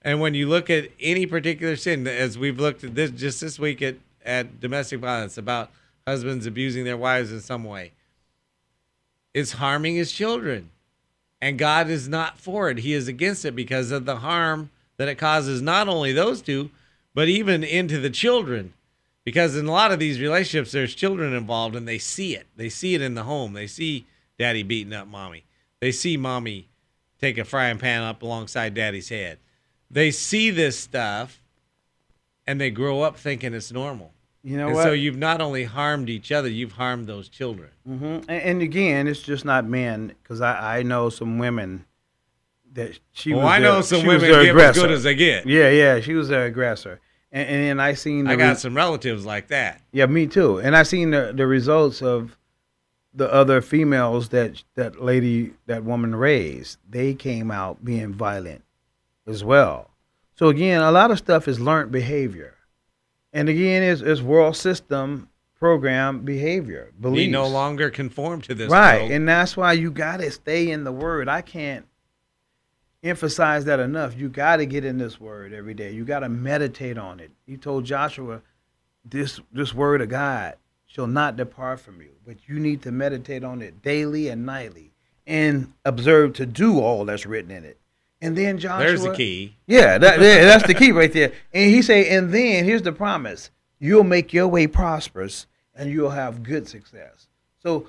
And 0.00 0.18
when 0.18 0.32
you 0.32 0.48
look 0.48 0.70
at 0.70 0.88
any 0.98 1.26
particular 1.26 1.76
sin, 1.76 2.06
as 2.06 2.38
we've 2.38 2.58
looked 2.58 2.84
at 2.84 2.94
this 2.94 3.10
just 3.10 3.42
this 3.42 3.58
week 3.58 3.82
at, 3.82 3.96
at 4.24 4.60
domestic 4.60 5.00
violence 5.00 5.36
about 5.36 5.70
husbands 6.06 6.46
abusing 6.46 6.84
their 6.84 6.96
wives 6.96 7.30
in 7.30 7.42
some 7.42 7.64
way, 7.64 7.92
it's 9.34 9.52
harming 9.52 9.96
his 9.96 10.10
children. 10.10 10.70
And 11.44 11.58
God 11.58 11.90
is 11.90 12.08
not 12.08 12.38
for 12.38 12.70
it. 12.70 12.78
He 12.78 12.94
is 12.94 13.06
against 13.06 13.44
it 13.44 13.54
because 13.54 13.90
of 13.90 14.06
the 14.06 14.16
harm 14.16 14.70
that 14.96 15.08
it 15.08 15.16
causes 15.16 15.60
not 15.60 15.88
only 15.88 16.10
those 16.10 16.40
two, 16.40 16.70
but 17.12 17.28
even 17.28 17.62
into 17.62 18.00
the 18.00 18.08
children. 18.08 18.72
Because 19.24 19.54
in 19.54 19.66
a 19.66 19.70
lot 19.70 19.92
of 19.92 19.98
these 19.98 20.22
relationships, 20.22 20.72
there's 20.72 20.94
children 20.94 21.34
involved 21.34 21.76
and 21.76 21.86
they 21.86 21.98
see 21.98 22.34
it. 22.34 22.46
They 22.56 22.70
see 22.70 22.94
it 22.94 23.02
in 23.02 23.14
the 23.14 23.24
home. 23.24 23.52
They 23.52 23.66
see 23.66 24.06
daddy 24.38 24.62
beating 24.62 24.94
up 24.94 25.06
mommy. 25.06 25.44
They 25.80 25.92
see 25.92 26.16
mommy 26.16 26.70
take 27.20 27.36
a 27.36 27.44
frying 27.44 27.76
pan 27.76 28.00
up 28.00 28.22
alongside 28.22 28.72
daddy's 28.72 29.10
head. 29.10 29.36
They 29.90 30.12
see 30.12 30.48
this 30.48 30.78
stuff 30.80 31.42
and 32.46 32.58
they 32.58 32.70
grow 32.70 33.02
up 33.02 33.18
thinking 33.18 33.52
it's 33.52 33.70
normal. 33.70 34.13
You 34.46 34.58
know 34.58 34.66
and 34.66 34.74
what? 34.76 34.82
so 34.84 34.92
you've 34.92 35.16
not 35.16 35.40
only 35.40 35.64
harmed 35.64 36.10
each 36.10 36.30
other, 36.30 36.48
you've 36.50 36.72
harmed 36.72 37.06
those 37.06 37.28
children. 37.30 37.70
hmm 37.86 38.04
And, 38.04 38.30
and 38.30 38.62
again, 38.62 39.06
it's 39.08 39.22
just 39.22 39.44
not 39.46 39.64
men, 39.66 40.12
because 40.22 40.40
I, 40.42 40.78
I 40.80 40.82
know 40.82 41.08
some 41.08 41.38
women 41.38 41.86
that 42.74 42.98
she 43.12 43.32
well, 43.32 43.44
was. 43.44 43.52
I 43.52 43.60
their- 43.60 43.72
know 43.72 43.80
some 43.80 44.06
women 44.06 44.20
their 44.30 44.44
give 44.44 44.56
as 44.56 44.76
aggressor. 44.76 44.80
good 44.82 44.90
as 44.90 45.02
they 45.02 45.14
get. 45.14 45.46
Yeah, 45.46 45.70
yeah, 45.70 46.00
she 46.00 46.12
was 46.14 46.28
their 46.28 46.44
aggressor, 46.44 47.00
and, 47.32 47.48
and 47.48 47.62
then 47.64 47.80
I 47.80 47.94
seen. 47.94 48.26
I 48.26 48.36
got 48.36 48.48
re- 48.50 48.54
some 48.56 48.76
relatives 48.76 49.24
like 49.24 49.48
that. 49.48 49.80
Yeah, 49.92 50.06
me 50.06 50.26
too. 50.26 50.58
And 50.58 50.76
I 50.76 50.82
seen 50.82 51.10
the 51.10 51.32
the 51.34 51.46
results 51.46 52.02
of 52.02 52.36
the 53.14 53.32
other 53.32 53.62
females 53.62 54.28
that 54.30 54.62
that 54.74 55.00
lady 55.02 55.54
that 55.66 55.84
woman 55.84 56.14
raised. 56.16 56.78
They 56.90 57.14
came 57.14 57.50
out 57.50 57.82
being 57.84 58.12
violent 58.12 58.62
as 59.26 59.42
well. 59.42 59.90
So 60.34 60.48
again, 60.48 60.82
a 60.82 60.90
lot 60.90 61.10
of 61.12 61.16
stuff 61.18 61.46
is 61.48 61.60
learned 61.60 61.92
behavior, 61.92 62.56
and 63.34 63.50
again, 63.50 63.82
it's, 63.82 64.00
it's 64.00 64.22
world 64.22 64.56
system 64.56 65.28
program 65.58 66.20
behavior. 66.20 66.92
We 66.96 67.02
Beliefs. 67.02 67.32
no 67.32 67.46
longer 67.48 67.90
conform 67.90 68.40
to 68.42 68.54
this 68.54 68.70
right 68.70 69.00
world. 69.00 69.10
and 69.10 69.28
that's 69.28 69.56
why 69.56 69.74
you 69.74 69.90
got 69.90 70.20
to 70.20 70.30
stay 70.30 70.70
in 70.70 70.84
the 70.84 70.92
word 70.92 71.28
i 71.28 71.40
can't 71.40 71.86
emphasize 73.04 73.66
that 73.66 73.80
enough. 73.80 74.16
You 74.16 74.28
got 74.28 74.56
to 74.56 74.66
get 74.66 74.84
in 74.84 74.98
this 74.98 75.20
word 75.20 75.52
every 75.52 75.74
day. 75.74 75.92
You 75.92 76.04
got 76.04 76.20
to 76.20 76.28
meditate 76.28 76.98
on 76.98 77.20
it. 77.20 77.30
He 77.46 77.56
told 77.56 77.84
Joshua, 77.84 78.40
"This 79.04 79.40
this 79.52 79.74
word 79.74 80.00
of 80.00 80.08
God 80.08 80.56
shall 80.86 81.06
not 81.06 81.36
depart 81.36 81.80
from 81.80 82.00
you, 82.00 82.12
but 82.26 82.48
you 82.48 82.58
need 82.58 82.82
to 82.82 82.90
meditate 82.92 83.44
on 83.44 83.60
it 83.62 83.82
daily 83.82 84.28
and 84.28 84.46
nightly, 84.46 84.92
and 85.26 85.72
observe 85.84 86.32
to 86.34 86.46
do 86.46 86.80
all 86.80 87.04
that's 87.04 87.26
written 87.26 87.50
in 87.50 87.64
it." 87.64 87.78
And 88.24 88.36
then 88.36 88.58
Joshua, 88.58 88.86
There's 88.86 89.02
the 89.02 89.12
key. 89.12 89.56
Yeah, 89.66 89.98
that, 89.98 90.18
that's 90.18 90.66
the 90.66 90.72
key 90.72 90.92
right 90.92 91.12
there. 91.12 91.32
And 91.52 91.70
he 91.70 91.82
say, 91.82 92.08
and 92.16 92.32
then 92.32 92.64
here's 92.64 92.80
the 92.82 92.92
promise: 92.92 93.50
you'll 93.78 94.02
make 94.04 94.32
your 94.32 94.48
way 94.48 94.66
prosperous, 94.66 95.46
and 95.74 95.90
you'll 95.90 96.10
have 96.10 96.42
good 96.42 96.66
success. 96.66 97.28
So 97.62 97.88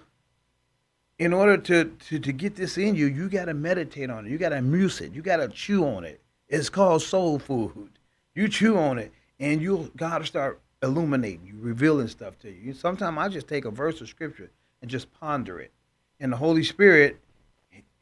in 1.17 1.31
order 1.31 1.57
to, 1.57 1.85
to, 1.85 2.19
to 2.19 2.33
get 2.33 2.57
this 2.57 2.77
in 2.77 2.95
you, 2.95 3.05
you 3.05 3.29
got 3.29 3.45
to 3.45 3.53
meditate 3.53 4.09
on 4.09 4.25
it. 4.25 4.29
You 4.29 4.37
got 4.37 4.49
to 4.49 4.61
muse 4.61 4.99
it. 4.99 5.13
You 5.13 5.21
got 5.21 5.37
to 5.37 5.47
chew 5.47 5.85
on 5.85 6.03
it. 6.03 6.19
It's 6.49 6.69
called 6.69 7.01
soul 7.01 7.39
food. 7.39 7.91
You 8.33 8.49
chew 8.49 8.77
on 8.77 8.99
it, 8.99 9.13
and 9.39 9.61
you 9.61 9.89
God 9.95 10.19
will 10.19 10.27
start 10.27 10.59
illuminating 10.83 11.45
you, 11.45 11.53
revealing 11.59 12.09
stuff 12.09 12.37
to 12.39 12.51
you. 12.51 12.73
Sometimes 12.73 13.17
I 13.17 13.29
just 13.29 13.47
take 13.47 13.63
a 13.63 13.71
verse 13.71 14.01
of 14.01 14.09
scripture 14.09 14.51
and 14.81 14.91
just 14.91 15.13
ponder 15.13 15.61
it, 15.61 15.71
and 16.19 16.33
the 16.33 16.37
Holy 16.37 16.63
Spirit, 16.63 17.21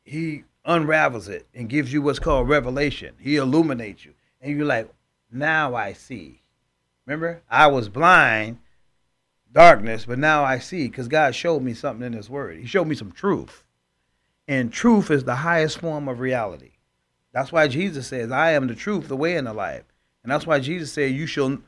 He 0.04 0.46
unravels 0.66 1.28
it 1.28 1.48
and 1.54 1.70
gives 1.70 1.92
you 1.92 2.02
what's 2.02 2.20
called 2.20 2.48
revelation. 2.48 3.16
He 3.20 3.36
illuminates 3.36 4.06
you, 4.06 4.14
and 4.42 4.56
you're 4.56 4.66
like, 4.66 4.90
now 5.32 5.76
I 5.76 5.94
see. 5.94 6.42
Remember, 7.06 7.42
I 7.50 7.68
was 7.68 7.90
blind, 7.90 8.60
darkness, 9.52 10.06
but 10.06 10.20
now 10.20 10.44
I 10.44 10.60
see 10.60 10.88
because 10.88 11.08
God 11.08 11.36
showed 11.36 11.62
me 11.62 11.74
something 11.74 12.06
in 12.06 12.14
His 12.14 12.30
Word. 12.30 12.58
He 12.60 12.66
showed 12.66 12.88
me 12.88 12.96
some 12.96 13.12
truth. 13.12 13.64
And 14.48 14.72
truth 14.72 15.10
is 15.10 15.24
the 15.24 15.36
highest 15.36 15.80
form 15.80 16.08
of 16.08 16.20
reality. 16.20 16.72
That's 17.34 17.52
why 17.52 17.68
Jesus 17.68 18.08
says, 18.08 18.32
I 18.32 18.52
am 18.52 18.68
the 18.68 18.76
truth, 18.76 19.08
the 19.08 19.16
way, 19.16 19.38
and 19.38 19.48
the 19.48 19.54
life. 19.54 19.84
And 20.22 20.32
that's 20.32 20.46
why 20.46 20.60
Jesus 20.60 20.92
said, 20.92 21.12
You 21.12 21.26
shall, 21.26 21.60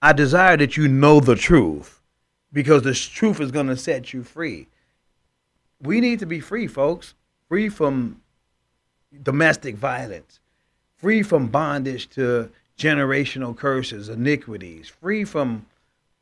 I 0.00 0.12
desire 0.12 0.56
that 0.56 0.76
you 0.76 0.88
know 0.88 1.20
the 1.20 1.36
truth 1.36 2.00
because 2.52 2.82
the 2.82 2.94
truth 2.94 3.40
is 3.40 3.50
going 3.50 3.68
to 3.68 3.76
set 3.76 4.12
you 4.12 4.24
free. 4.24 4.68
We 5.80 6.00
need 6.00 6.18
to 6.20 6.26
be 6.26 6.40
free, 6.40 6.66
folks, 6.66 7.14
free 7.48 7.68
from 7.68 8.21
domestic 9.22 9.76
violence, 9.76 10.40
free 10.96 11.22
from 11.22 11.48
bondage 11.48 12.08
to 12.10 12.50
generational 12.78 13.56
curses, 13.56 14.08
iniquities, 14.08 14.88
free 14.88 15.24
from 15.24 15.66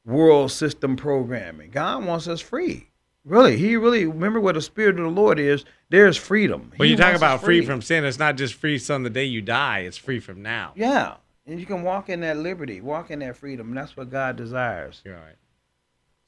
world 0.05 0.50
system 0.50 0.96
programming. 0.96 1.70
God 1.70 2.05
wants 2.05 2.26
us 2.29 2.40
free. 2.40 2.88
Really, 3.24 3.57
He 3.57 3.76
really 3.76 4.07
remember 4.07 4.40
what 4.40 4.55
the 4.55 4.62
Spirit 4.62 4.98
of 4.98 5.05
the 5.05 5.11
Lord 5.11 5.38
is. 5.38 5.64
There's 5.90 6.16
freedom. 6.16 6.72
When 6.76 6.87
He 6.87 6.92
you 6.92 6.96
talk 6.96 7.14
about 7.14 7.42
free 7.42 7.64
from 7.64 7.83
sin, 7.83 8.05
it's 8.05 8.18
not 8.18 8.37
just 8.37 8.55
free 8.55 8.79
from 8.79 9.03
the 9.03 9.11
day 9.11 9.24
you 9.24 9.42
die. 9.42 9.81
It's 9.81 9.98
free 9.98 10.20
from 10.20 10.42
now. 10.42 10.72
yeah, 10.74 11.14
and 11.46 11.61
you 11.61 11.66
can 11.66 11.83
walk 11.83 12.09
in 12.09 12.20
that 12.20 12.38
liberty, 12.38 12.81
walk 12.81 13.11
in 13.11 13.18
that 13.18 13.37
freedom. 13.37 13.68
And 13.68 13.76
that's 13.76 13.96
what 13.96 14.11
God 14.11 14.37
desires. 14.37 15.03
You're 15.05 15.16
right. 15.16 15.35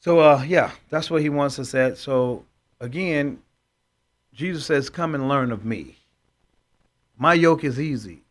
So, 0.01 0.19
uh, 0.19 0.43
yeah, 0.47 0.73
that's 0.91 1.11
what 1.11 1.23
He 1.23 1.29
wants 1.29 1.59
us 1.59 1.75
at. 1.75 1.97
So, 1.97 2.45
again, 2.81 3.39
Jesus 4.35 4.67
says, 4.67 4.91
"Come 4.91 5.15
and 5.15 5.29
learn 5.29 5.51
of 5.53 5.65
me. 5.65 5.97
My 7.23 7.35
yoke 7.35 7.63
is 7.63 7.79
easy. 7.79 8.25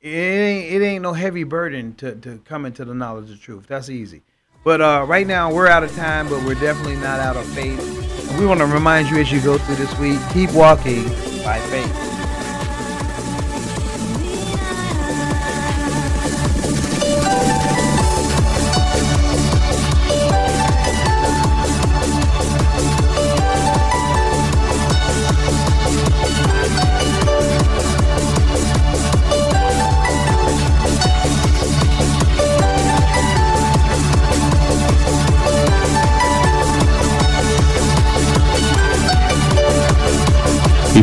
It 0.00 0.08
ain't, 0.08 0.72
it 0.72 0.86
ain't 0.86 1.02
no 1.02 1.14
heavy 1.14 1.42
burden 1.42 1.96
to, 1.96 2.14
to 2.14 2.38
come 2.44 2.64
into 2.64 2.84
the 2.84 2.94
knowledge 2.94 3.28
of 3.28 3.40
truth. 3.40 3.66
That's 3.66 3.90
easy. 3.90 4.22
But 4.62 4.80
uh, 4.80 5.04
right 5.08 5.26
now, 5.26 5.52
we're 5.52 5.66
out 5.66 5.82
of 5.82 5.92
time, 5.96 6.28
but 6.28 6.44
we're 6.44 6.54
definitely 6.54 6.94
not 6.94 7.18
out 7.18 7.36
of 7.36 7.44
faith. 7.46 7.80
We 8.38 8.46
want 8.46 8.60
to 8.60 8.66
remind 8.66 9.10
you 9.10 9.18
as 9.18 9.32
you 9.32 9.40
go 9.40 9.58
through 9.58 9.74
this 9.74 9.98
week 9.98 10.20
keep 10.32 10.52
walking 10.52 11.02
by 11.42 11.58
faith. 11.72 12.11